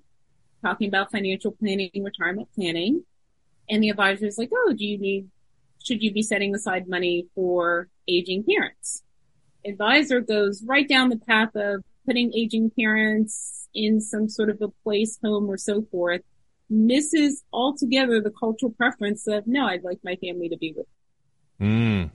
talking 0.65 0.89
about 0.89 1.11
financial 1.11 1.53
planning, 1.53 1.91
retirement 2.03 2.49
planning. 2.55 3.05
And 3.69 3.83
the 3.83 3.91
advisor 3.91 4.27
is 4.27 4.39
like, 4.39 4.51
oh, 4.55 4.75
do 4.77 4.85
you 4.85 4.99
need, 4.99 5.29
should 5.85 6.03
you 6.03 6.13
be 6.13 6.23
setting 6.23 6.55
aside 6.55 6.89
money 6.89 7.27
for 7.35 7.89
aging 8.09 8.45
parents? 8.45 9.03
Advisor 9.67 10.21
goes 10.21 10.63
right 10.67 10.89
down 10.89 11.11
the 11.11 11.17
path 11.17 11.55
of 11.55 11.85
putting 12.07 12.33
aging 12.35 12.71
parents 12.79 13.69
in 13.75 14.01
some 14.01 14.29
sort 14.29 14.51
of 14.51 14.61
a 14.61 14.69
place, 14.83 15.19
home, 15.23 15.49
or 15.51 15.57
so 15.57 15.83
forth, 15.91 16.21
misses 16.71 17.43
altogether 17.53 18.21
the 18.21 18.31
cultural 18.31 18.73
preference 18.73 19.27
of, 19.27 19.47
no, 19.47 19.67
I'd 19.67 19.85
like 19.85 19.99
my 20.05 20.17
family 20.17 20.49
to 20.49 20.57
be 20.57 20.75
with 20.77 20.87
me. 21.59 21.67
Mm. 21.67 22.11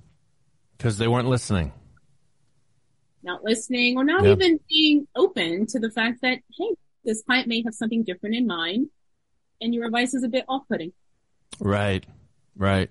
Because 0.78 0.98
they 0.98 1.08
weren't 1.08 1.28
listening. 1.28 1.72
Not 3.22 3.44
listening 3.44 3.98
or 3.98 4.04
not 4.04 4.24
yep. 4.24 4.38
even 4.38 4.60
being 4.70 5.08
open 5.16 5.66
to 5.68 5.80
the 5.80 5.92
fact 5.92 6.22
that, 6.22 6.40
hey, 6.58 6.76
this 7.10 7.24
client 7.24 7.48
may 7.48 7.63
have 7.63 7.74
something 7.74 8.04
different 8.04 8.36
in 8.36 8.45
mind 8.45 8.88
and 9.60 9.74
your 9.74 9.86
advice 9.86 10.13
is 10.13 10.24
a 10.24 10.28
bit 10.28 10.45
off 10.48 10.62
putting. 10.69 10.93
Right, 11.60 12.06
right. 12.56 12.89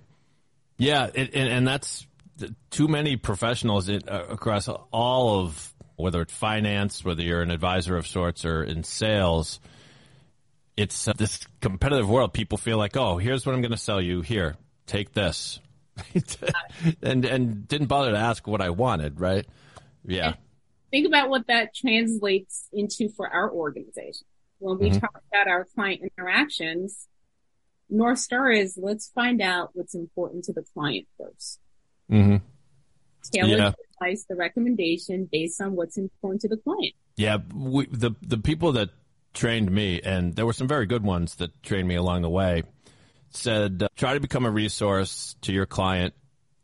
Yeah, 0.77 1.09
it, 1.13 1.33
and, 1.33 1.49
and, 1.49 1.67
that's 1.67 2.05
too 2.69 2.87
many 2.87 3.15
professionals 3.15 3.89
in, 3.89 4.01
uh, 4.07 4.25
across 4.29 4.67
all 4.67 5.39
of 5.39 5.73
whether 5.95 6.21
it's 6.21 6.33
finance, 6.33 7.03
whether 7.03 7.21
you're 7.21 7.41
an 7.41 7.51
advisor 7.51 7.97
of 7.97 8.07
sorts 8.07 8.45
or 8.45 8.63
in 8.63 8.83
sales, 8.83 9.59
it's 10.77 11.07
uh, 11.07 11.13
this 11.17 11.45
competitive 11.61 12.09
world. 12.09 12.33
People 12.33 12.57
feel 12.57 12.77
like, 12.77 12.95
oh, 12.95 13.17
here's 13.17 13.45
what 13.45 13.55
I'm 13.55 13.61
going 13.61 13.71
to 13.71 13.77
sell 13.77 14.01
you. 14.01 14.21
Here, 14.21 14.55
take 14.85 15.13
this. 15.13 15.59
and 17.01 17.25
and 17.25 17.67
didn't 17.67 17.87
bother 17.87 18.11
to 18.11 18.17
ask 18.17 18.47
what 18.47 18.61
I 18.61 18.69
wanted, 18.69 19.19
right? 19.19 19.45
Yeah. 20.05 20.35
Think 20.91 21.07
about 21.07 21.29
what 21.29 21.47
that 21.47 21.75
translates 21.75 22.67
into 22.73 23.09
for 23.09 23.27
our 23.27 23.51
organization. 23.51 24.25
When 24.59 24.77
we 24.77 24.89
mm-hmm. 24.89 24.99
talk 24.99 25.21
about 25.31 25.47
our 25.47 25.65
client 25.75 26.01
interactions, 26.01 27.07
North 27.89 28.19
Star 28.19 28.51
is 28.51 28.77
let's 28.81 29.09
find 29.09 29.41
out 29.41 29.69
what's 29.73 29.95
important 29.95 30.45
to 30.45 30.53
the 30.53 30.63
client 30.73 31.07
1st 31.19 31.57
mm-hmm. 32.11 32.35
Tailor 33.31 33.57
yeah 33.57 33.71
advice, 33.99 34.25
the 34.27 34.35
recommendation 34.35 35.27
based 35.31 35.61
on 35.61 35.75
what's 35.75 35.97
important 35.97 36.41
to 36.41 36.47
the 36.47 36.57
client. 36.57 36.93
Yeah, 37.15 37.37
we, 37.53 37.85
the 37.87 38.11
the 38.21 38.37
people 38.37 38.73
that 38.73 38.89
trained 39.33 39.71
me, 39.71 40.01
and 40.01 40.35
there 40.35 40.45
were 40.45 40.53
some 40.53 40.67
very 40.67 40.85
good 40.85 41.03
ones 41.03 41.35
that 41.35 41.61
trained 41.63 41.87
me 41.87 41.95
along 41.95 42.21
the 42.21 42.29
way, 42.29 42.63
said 43.31 43.83
uh, 43.83 43.87
try 43.95 44.13
to 44.13 44.19
become 44.19 44.45
a 44.45 44.51
resource 44.51 45.35
to 45.41 45.51
your 45.51 45.65
client 45.65 46.13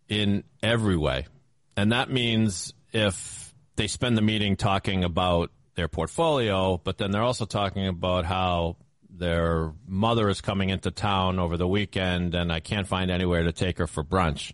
in 0.08 0.44
every 0.64 0.98
way, 0.98 1.28
and 1.76 1.92
that 1.92 2.10
means 2.10 2.74
if 2.94 3.54
they 3.76 3.88
spend 3.88 4.18
the 4.18 4.22
meeting 4.22 4.56
talking 4.56 5.04
about 5.04 5.52
their 5.76 5.88
portfolio, 5.88 6.80
but 6.84 6.98
then 6.98 7.12
they're 7.12 7.24
also 7.24 7.46
talking 7.46 7.88
about 7.88 8.26
how 8.26 8.78
their 9.10 9.74
mother 9.88 10.30
is 10.30 10.42
coming 10.42 10.70
into 10.70 10.92
town 10.92 11.40
over 11.40 11.58
the 11.58 11.68
weekend 11.68 12.36
and 12.36 12.52
I 12.52 12.60
can't 12.60 12.88
find 12.88 13.12
anywhere 13.12 13.44
to 13.44 13.52
take 13.52 13.78
her 13.78 13.88
for 13.88 14.04
brunch. 14.04 14.54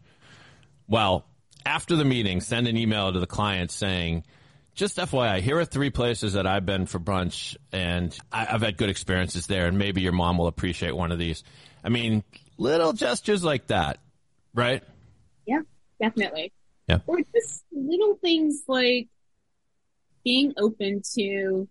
Well, 0.87 1.25
after 1.65 1.95
the 1.95 2.05
meeting, 2.05 2.41
send 2.41 2.67
an 2.67 2.77
email 2.77 3.11
to 3.11 3.19
the 3.19 3.27
client 3.27 3.71
saying, 3.71 4.23
just 4.73 4.97
FYI, 4.97 5.41
here 5.41 5.59
are 5.59 5.65
three 5.65 5.89
places 5.89 6.33
that 6.33 6.47
I've 6.47 6.65
been 6.65 6.85
for 6.85 6.99
brunch, 6.99 7.57
and 7.71 8.17
I, 8.31 8.45
have 8.45 8.61
had 8.61 8.77
good 8.77 8.89
experiences 8.89 9.45
there, 9.47 9.67
and 9.67 9.77
maybe 9.77 10.01
your 10.01 10.13
mom 10.13 10.37
will 10.37 10.47
appreciate 10.47 10.95
one 10.95 11.11
of 11.11 11.19
these. 11.19 11.43
I 11.83 11.89
mean, 11.89 12.23
little 12.57 12.93
gestures 12.93 13.43
like 13.43 13.67
that, 13.67 13.99
right? 14.53 14.83
Yeah, 15.45 15.61
definitely. 15.99 16.53
Yeah. 16.91 16.99
Or 17.07 17.19
just 17.33 17.63
little 17.71 18.15
things 18.15 18.63
like 18.67 19.07
being 20.23 20.53
open 20.57 21.01
to 21.15 21.67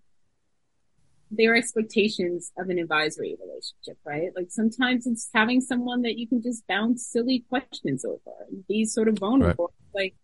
their 1.30 1.54
expectations 1.54 2.50
of 2.58 2.70
an 2.70 2.78
advisory 2.78 3.36
relationship, 3.40 3.98
right? 4.04 4.30
Like 4.34 4.50
sometimes 4.50 5.06
it's 5.06 5.28
having 5.32 5.60
someone 5.60 6.02
that 6.02 6.18
you 6.18 6.26
can 6.26 6.42
just 6.42 6.66
bounce 6.66 7.06
silly 7.06 7.44
questions 7.48 8.04
over 8.04 8.32
and 8.48 8.66
be 8.66 8.84
sort 8.84 9.08
of 9.08 9.18
vulnerable. 9.18 9.72
Right. 9.94 10.02
Like, 10.02 10.14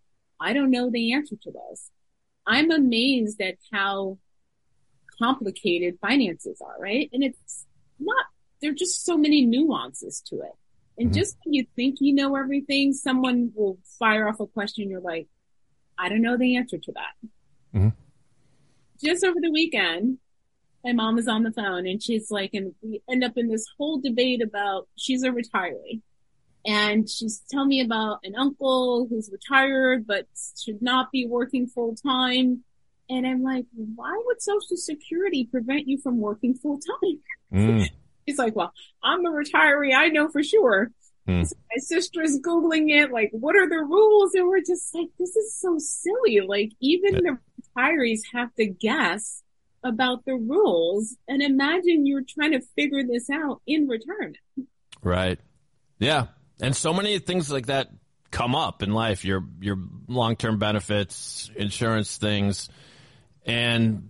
I 0.40 0.52
don't 0.52 0.70
know 0.70 0.90
the 0.90 1.12
answer 1.12 1.36
to 1.42 1.50
this. 1.50 1.90
I'm 2.46 2.70
amazed 2.70 3.40
at 3.40 3.56
how 3.72 4.18
complicated 5.18 5.98
finances 6.00 6.60
are, 6.60 6.80
right? 6.80 7.08
And 7.12 7.22
it's 7.22 7.66
not, 7.98 8.26
there 8.60 8.70
are 8.70 8.74
just 8.74 9.04
so 9.04 9.16
many 9.16 9.44
nuances 9.46 10.22
to 10.28 10.40
it. 10.40 10.52
And 10.98 11.08
mm-hmm. 11.08 11.18
just 11.18 11.36
when 11.44 11.54
you 11.54 11.66
think 11.76 11.96
you 12.00 12.14
know 12.14 12.36
everything, 12.36 12.92
someone 12.92 13.52
will 13.54 13.78
fire 13.98 14.28
off 14.28 14.40
a 14.40 14.46
question. 14.46 14.88
You're 14.88 15.00
like, 15.00 15.28
I 15.98 16.08
don't 16.08 16.22
know 16.22 16.36
the 16.36 16.56
answer 16.56 16.78
to 16.78 16.92
that. 16.92 17.28
Mm-hmm. 17.78 17.88
Just 19.02 19.24
over 19.24 19.38
the 19.40 19.50
weekend, 19.50 20.18
my 20.84 20.92
mom 20.92 21.18
is 21.18 21.28
on 21.28 21.42
the 21.42 21.52
phone 21.52 21.86
and 21.86 22.02
she's 22.02 22.30
like, 22.30 22.50
and 22.54 22.74
we 22.82 23.02
end 23.10 23.24
up 23.24 23.32
in 23.36 23.48
this 23.48 23.66
whole 23.76 24.00
debate 24.00 24.42
about 24.42 24.88
she's 24.96 25.22
a 25.22 25.28
retiree. 25.28 26.00
And 26.64 27.08
she's 27.08 27.42
telling 27.50 27.68
me 27.68 27.80
about 27.80 28.20
an 28.24 28.34
uncle 28.34 29.06
who's 29.08 29.30
retired 29.30 30.06
but 30.06 30.26
should 30.58 30.82
not 30.82 31.12
be 31.12 31.26
working 31.26 31.66
full 31.66 31.94
time. 31.94 32.64
And 33.08 33.26
I'm 33.26 33.42
like, 33.42 33.66
why 33.74 34.20
would 34.26 34.42
Social 34.42 34.76
Security 34.76 35.48
prevent 35.50 35.86
you 35.86 35.98
from 35.98 36.18
working 36.18 36.54
full 36.54 36.78
time? 36.78 37.20
Mm. 37.52 37.88
She's 38.28 38.38
like, 38.38 38.56
well, 38.56 38.72
I'm 39.02 39.24
a 39.24 39.30
retiree. 39.30 39.94
I 39.94 40.08
know 40.08 40.28
for 40.28 40.42
sure. 40.42 40.90
Mm. 41.28 41.46
So 41.46 41.56
my 41.70 41.78
sister 41.78 42.22
is 42.22 42.40
Googling 42.40 42.90
it. 42.90 43.10
Like, 43.10 43.30
what 43.32 43.56
are 43.56 43.68
the 43.68 43.82
rules? 43.82 44.34
And 44.34 44.48
we're 44.48 44.60
just 44.60 44.94
like, 44.94 45.08
this 45.18 45.34
is 45.36 45.56
so 45.56 45.76
silly. 45.78 46.40
Like, 46.40 46.72
even 46.80 47.14
yeah. 47.14 47.20
the 47.20 47.38
retirees 47.76 48.20
have 48.32 48.54
to 48.54 48.66
guess 48.66 49.42
about 49.82 50.24
the 50.24 50.34
rules 50.34 51.16
and 51.28 51.42
imagine 51.42 52.06
you're 52.06 52.24
trying 52.28 52.52
to 52.52 52.60
figure 52.74 53.04
this 53.04 53.30
out 53.30 53.60
in 53.66 53.86
retirement. 53.86 54.38
Right. 55.02 55.38
Yeah. 55.98 56.26
And 56.60 56.74
so 56.74 56.92
many 56.92 57.18
things 57.18 57.50
like 57.50 57.66
that 57.66 57.88
come 58.30 58.54
up 58.54 58.82
in 58.82 58.92
life. 58.92 59.24
Your 59.24 59.44
your 59.60 59.78
long 60.08 60.36
term 60.36 60.58
benefits, 60.58 61.50
insurance 61.54 62.16
things, 62.16 62.68
and 63.44 64.08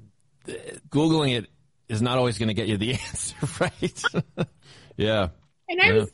googling 0.90 1.36
it 1.36 1.50
is 1.88 2.02
not 2.02 2.18
always 2.18 2.38
going 2.38 2.48
to 2.48 2.54
get 2.54 2.66
you 2.68 2.76
the 2.76 2.92
answer, 3.06 3.36
right? 3.60 4.02
yeah. 4.96 5.28
And 5.68 5.80
I 5.80 5.86
Yeah. 5.88 5.92
was 5.94 6.10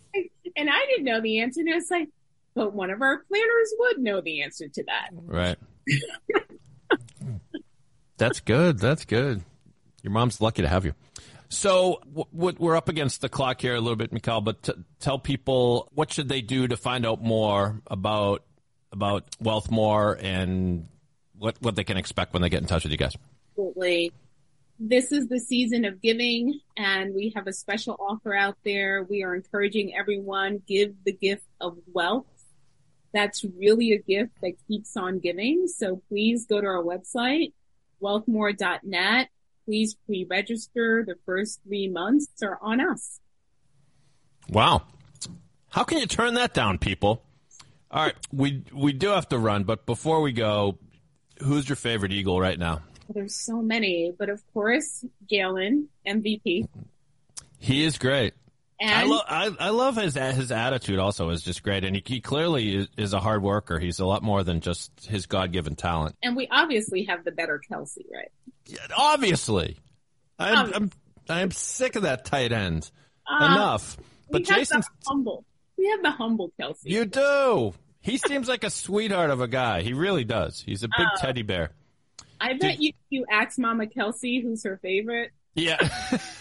and 0.57 0.69
I 0.71 0.87
didn't 0.87 1.05
know 1.05 1.21
the 1.21 1.41
answer. 1.41 1.61
And 1.61 1.75
was 1.75 1.91
like, 1.91 2.09
but 2.55 2.73
one 2.75 2.91
of 2.91 3.01
our 3.01 3.23
planners 3.29 3.75
would 3.79 3.99
know 4.01 4.21
the 4.21 4.43
answer 4.43 4.69
to 4.69 4.85
that. 4.85 5.09
Right. 5.13 5.57
That's 8.19 8.41
good. 8.41 8.79
That's 8.79 9.05
good. 9.05 9.43
Your 10.03 10.13
mom's 10.13 10.41
lucky 10.41 10.63
to 10.63 10.69
have 10.69 10.85
you. 10.85 10.95
So 11.49 12.01
w- 12.07 12.25
w- 12.35 12.57
we're 12.59 12.77
up 12.77 12.89
against 12.89 13.21
the 13.21 13.29
clock 13.29 13.61
here 13.61 13.75
a 13.75 13.81
little 13.81 13.97
bit, 13.97 14.13
Mikhail. 14.13 14.41
But 14.41 14.63
t- 14.63 14.73
tell 15.01 15.19
people 15.19 15.89
what 15.93 16.13
should 16.13 16.29
they 16.29 16.41
do 16.41 16.69
to 16.69 16.77
find 16.77 17.05
out 17.07 17.23
more 17.23 17.81
about 17.87 18.43
about 18.91 19.31
Wealthmore 19.43 20.19
and 20.23 20.89
what 21.39 21.57
what 21.61 21.75
they 21.75 21.85
can 21.85 21.97
expect 21.97 22.33
when 22.33 22.43
they 22.43 22.49
get 22.49 22.61
in 22.63 22.69
touch 22.69 22.85
with 22.85 22.93
you 22.93 22.99
guys. 22.99 23.17
Absolutely. 23.51 24.13
This 24.85 25.13
is 25.13 25.29
the 25.29 25.39
season 25.39 25.85
of 25.85 26.03
giving 26.03 26.59
and 26.77 27.15
we 27.15 27.33
have 27.37 27.47
a 27.47 27.53
special 27.53 27.97
offer 28.01 28.35
out 28.35 28.57
there. 28.65 29.05
We 29.09 29.23
are 29.23 29.33
encouraging 29.33 29.95
everyone 29.95 30.61
give 30.67 30.93
the 31.05 31.13
gift 31.13 31.45
of 31.61 31.79
wealth. 31.93 32.27
That's 33.15 33.45
really 33.45 33.93
a 33.93 33.99
gift 33.99 34.33
that 34.43 34.55
keeps 34.67 34.97
on 34.97 35.21
giving. 35.21 35.69
So 35.69 36.03
please 36.09 36.47
go 36.47 36.61
to 36.61 36.67
our 36.67 36.83
website, 36.83 37.53
wealthmore.net. 38.03 39.29
Please 39.67 39.95
pre-register. 40.05 41.05
The 41.07 41.15
first 41.25 41.61
three 41.63 41.87
months 41.87 42.43
are 42.43 42.59
on 42.61 42.81
us. 42.81 43.21
Wow. 44.49 44.83
How 45.69 45.85
can 45.85 45.99
you 45.99 46.07
turn 46.07 46.35
that 46.35 46.55
down, 46.55 46.79
people? 46.79 47.23
All 47.89 48.03
right, 48.03 48.17
we 48.33 48.65
we 48.73 48.93
do 48.93 49.11
have 49.11 49.29
to 49.29 49.39
run, 49.39 49.63
but 49.63 49.87
before 49.87 50.23
we 50.23 50.33
go, 50.33 50.79
who's 51.41 51.69
your 51.69 51.77
favorite 51.77 52.11
Eagle 52.11 52.41
right 52.41 52.59
now? 52.59 52.81
There's 53.15 53.35
so 53.35 53.63
many, 53.63 54.13
but 54.19 54.29
of 54.29 54.43
course, 54.53 55.05
Jalen, 55.31 55.87
MVP. 56.07 56.69
He 57.59 57.85
is 57.85 57.99
great. 57.99 58.35
I, 58.81 58.85
And 59.03 59.11
lo- 59.11 59.21
I, 59.29 59.51
I 59.61 59.69
love 59.71 59.97
his 59.97 60.15
his 60.15 60.51
attitude. 60.51 60.99
Also, 60.99 61.31
is 61.31 61.43
just 61.43 61.63
great, 61.63 61.85
and 61.85 61.95
he, 61.95 62.03
he 62.05 62.21
clearly 62.21 62.75
is, 62.75 62.89
is 62.97 63.13
a 63.13 63.21
hard 63.21 63.43
worker. 63.43 63.79
He's 63.79 64.01
a 64.01 64.07
lot 64.07 64.23
more 64.25 64.43
than 64.43 64.61
just 64.61 64.91
his 65.07 65.27
God 65.27 65.53
given 65.53 65.77
talent. 65.77 66.17
and 66.23 66.35
we 66.37 66.49
obviously 66.51 67.05
have 67.05 67.25
the 67.25 67.31
better 67.31 67.61
Kelce, 67.71 67.99
right? 68.13 68.33
Obviously, 68.97 69.79
I'm 70.39 70.57
Um, 70.57 70.73
I'm, 70.75 70.91
I'm 71.29 71.51
sick 71.53 71.95
of 71.97 72.03
that 72.03 72.25
tight 72.25 72.53
end. 72.53 72.91
Um, 73.31 73.53
Enough. 73.53 73.97
But 74.31 74.41
we 74.43 74.47
have 74.49 74.59
Jason's 74.59 74.87
humble. 75.07 75.45
We 75.79 75.89
have 75.91 76.03
the 76.03 76.11
humble 76.11 76.51
Kelce. 76.61 76.79
you 76.85 77.05
do. 77.05 77.75
He 78.01 78.17
seems 78.19 78.49
like 78.49 78.65
a 78.65 78.71
sweetheart 78.71 79.31
of 79.31 79.41
a 79.41 79.47
guy. 79.47 79.83
He 79.83 79.93
really 79.93 80.25
does. 80.25 80.61
He's 80.61 80.83
a 80.83 80.89
big 80.89 81.07
Oh. 81.15 81.21
teddy 81.21 81.43
bear. 81.43 81.71
I 82.43 82.55
bet 82.55 82.81
you 82.81 82.93
you 83.09 83.25
ask 83.31 83.59
Mama 83.59 83.87
Kelce 83.87 84.43
who's 84.43 84.65
her 84.65 84.79
favorite. 84.83 85.31
Yeah. 85.55 85.89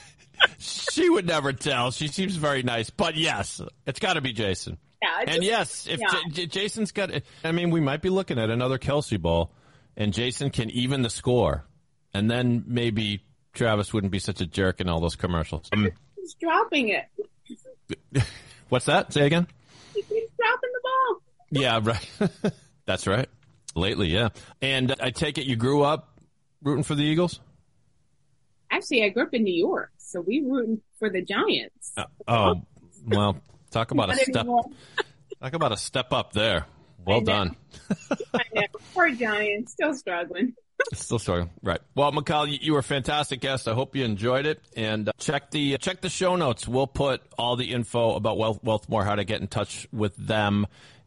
she 0.58 1.10
would 1.10 1.28
never 1.28 1.54
tell. 1.54 1.92
She 1.92 2.08
seems 2.08 2.36
very 2.36 2.64
nice. 2.64 2.90
But 2.90 3.16
yes, 3.16 3.62
it's 3.86 4.00
got 4.00 4.14
to 4.14 4.22
be 4.22 4.34
Jason. 4.34 4.78
Yeah, 5.02 5.34
And 5.34 5.44
yes, 5.44 5.88
if 5.88 6.00
yeah. 6.00 6.08
J- 6.12 6.30
J- 6.30 6.46
Jason's 6.46 6.92
got, 6.92 7.10
I 7.44 7.52
mean, 7.52 7.72
we 7.72 7.80
might 7.82 8.02
be 8.02 8.10
looking 8.10 8.38
at 8.38 8.50
another 8.52 8.78
Kelce 8.78 9.20
ball, 9.20 9.52
and 9.98 10.14
Jason 10.14 10.52
can 10.52 10.70
even 10.70 11.02
the 11.02 11.10
score, 11.10 11.66
and 12.14 12.30
then 12.30 12.64
maybe 12.68 13.24
Travis 13.54 13.94
wouldn't 13.94 14.12
be 14.12 14.20
such 14.20 14.42
a 14.42 14.46
jerk 14.46 14.80
in 14.80 14.90
all 14.90 15.00
those 15.00 15.16
commercials. 15.16 15.70
Um, 15.74 15.90
he's 16.16 16.36
dropping 16.36 16.90
it. 16.90 18.24
what's 18.70 18.86
that? 18.86 19.12
Say 19.12 19.26
again. 19.26 19.48
He 19.96 20.02
keeps 20.04 20.32
dropping 20.38 20.70
the 20.72 20.82
ball. 20.84 21.22
Yeah, 21.50 21.80
right. 21.84 22.54
That's 22.86 23.08
right. 23.08 23.28
Lately, 23.76 24.08
yeah. 24.08 24.30
And 24.62 24.96
I 25.00 25.12
take 25.12 25.38
it 25.38 25.46
you 25.46 25.56
grew 25.56 25.84
up 25.84 26.20
rooting 26.62 26.84
for 26.84 26.96
the 26.96 27.04
Eagles. 27.04 27.40
Actually, 28.70 29.04
I 29.04 29.10
grew 29.10 29.24
up 29.24 29.34
in 29.34 29.44
New 29.44 29.54
York, 29.54 29.92
so 29.98 30.22
we 30.22 30.42
rooting 30.42 30.82
for 30.98 31.10
the 31.10 31.22
Giants. 31.22 31.92
Uh, 31.98 32.06
oh, 32.28 32.62
well, 33.06 33.38
talk 33.70 33.92
about 33.92 34.12
a 34.12 34.16
step. 34.16 34.46
Talk 35.42 35.54
about 35.54 35.72
a 35.72 35.78
step 35.78 36.14
up 36.14 36.34
there. 36.34 36.66
Well 37.06 37.22
done. 37.22 37.56
Poor 38.94 39.12
Giants, 39.12 39.74
still 39.74 39.94
struggling. 39.94 40.54
Still 40.94 41.20
struggling, 41.20 41.52
right? 41.62 41.80
Well, 41.94 42.12
McCall, 42.12 42.58
you, 42.60 42.74
were 42.74 42.80
a 42.80 42.84
fantastic 42.84 43.40
guest. 43.40 43.68
I 43.68 43.74
hope 43.76 43.96
you 43.96 44.04
enjoyed 44.04 44.48
it. 44.48 44.60
And 44.76 45.10
uh, 45.10 45.12
check 45.20 45.52
the 45.52 45.78
check 45.78 46.02
the 46.02 46.10
show 46.10 46.36
notes. 46.36 46.68
We'll 46.68 46.88
put 46.88 47.22
all 47.38 47.56
the 47.56 47.72
info 47.72 48.16
about 48.16 48.40
Wealth 48.40 48.64
Wealthmore, 48.64 49.06
how 49.06 49.14
to 49.14 49.24
get 49.24 49.42
in 49.42 49.48
touch 49.48 49.88
with 49.92 50.16
them, 50.18 50.66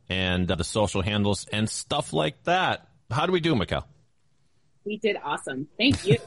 and 0.09 0.51
uh, 0.51 0.55
the 0.55 0.65
social 0.65 1.03
handles 1.03 1.47
and 1.53 1.69
stuff 1.69 2.13
like 2.13 2.43
that. 2.45 2.89
How 3.11 3.27
do 3.27 3.33
we 3.33 3.41
do, 3.41 3.55
McCall? 3.55 3.85
We 4.85 4.99
did 4.99 5.17
awesome. 5.23 5.69
Thank 5.79 6.07
you. 6.07 6.19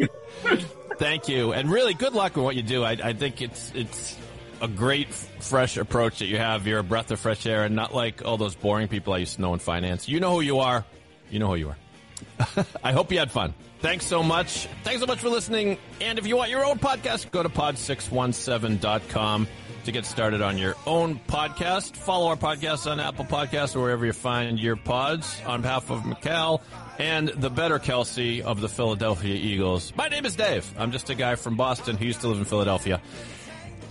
Thank 0.98 1.28
you, 1.28 1.52
and 1.52 1.70
really 1.70 1.94
good 1.94 2.14
luck 2.14 2.36
with 2.36 2.44
what 2.44 2.56
you 2.56 2.62
do. 2.62 2.82
I, 2.82 2.92
I 2.92 3.12
think 3.12 3.42
it's 3.42 3.72
it's 3.74 4.16
a 4.62 4.68
great 4.68 5.12
fresh 5.12 5.76
approach 5.76 6.20
that 6.20 6.26
you 6.26 6.38
have. 6.38 6.66
You're 6.66 6.78
a 6.78 6.84
breath 6.84 7.10
of 7.10 7.20
fresh 7.20 7.44
air, 7.46 7.64
and 7.64 7.76
not 7.76 7.94
like 7.94 8.24
all 8.24 8.38
those 8.38 8.54
boring 8.54 8.88
people 8.88 9.12
I 9.12 9.18
used 9.18 9.34
to 9.34 9.42
know 9.42 9.52
in 9.52 9.58
finance. 9.58 10.08
You 10.08 10.20
know 10.20 10.32
who 10.32 10.40
you 10.40 10.60
are. 10.60 10.84
You 11.30 11.38
know 11.38 11.48
who 11.48 11.56
you 11.56 11.68
are. 11.68 12.66
I 12.82 12.92
hope 12.92 13.12
you 13.12 13.18
had 13.18 13.30
fun. 13.30 13.52
Thanks 13.80 14.06
so 14.06 14.22
much. 14.22 14.68
Thanks 14.84 15.00
so 15.00 15.06
much 15.06 15.18
for 15.18 15.28
listening. 15.28 15.76
And 16.00 16.18
if 16.18 16.26
you 16.26 16.36
want 16.36 16.50
your 16.50 16.64
own 16.64 16.78
podcast, 16.78 17.30
go 17.30 17.42
to 17.42 17.50
pod617.com 17.50 19.46
to 19.86 19.92
get 19.92 20.04
started 20.04 20.42
on 20.42 20.58
your 20.58 20.74
own 20.84 21.18
podcast. 21.28 21.96
Follow 21.96 22.26
our 22.26 22.36
podcast 22.36 22.90
on 22.90 22.98
Apple 22.98 23.24
Podcasts 23.24 23.76
or 23.76 23.80
wherever 23.80 24.04
you 24.04 24.12
find 24.12 24.58
your 24.58 24.74
pods. 24.74 25.40
On 25.46 25.62
behalf 25.62 25.90
of 25.90 26.00
McCall 26.02 26.60
and 26.98 27.28
the 27.28 27.50
better 27.50 27.78
Kelce 27.78 28.40
of 28.40 28.60
the 28.60 28.68
Philadelphia 28.68 29.34
Eagles, 29.34 29.92
my 29.96 30.08
name 30.08 30.26
is 30.26 30.34
Dave. 30.34 30.68
I'm 30.76 30.90
just 30.90 31.08
a 31.08 31.14
guy 31.14 31.36
from 31.36 31.56
Boston 31.56 31.96
who 31.96 32.04
used 32.04 32.20
to 32.22 32.28
live 32.28 32.38
in 32.38 32.44
Philadelphia. 32.44 33.00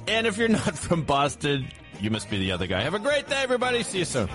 And 0.07 0.27
if 0.27 0.37
you're 0.37 0.49
not 0.65 0.77
from 0.77 1.03
Boston, 1.03 1.67
you 2.01 2.09
must 2.09 2.29
be 2.29 2.39
the 2.39 2.51
other 2.51 2.67
guy. 2.67 2.81
Have 2.81 2.93
a 2.93 2.99
great 2.99 3.27
day, 3.27 3.41
everybody. 3.41 3.81
See 3.83 3.99
you 3.99 4.05
soon. 4.05 4.29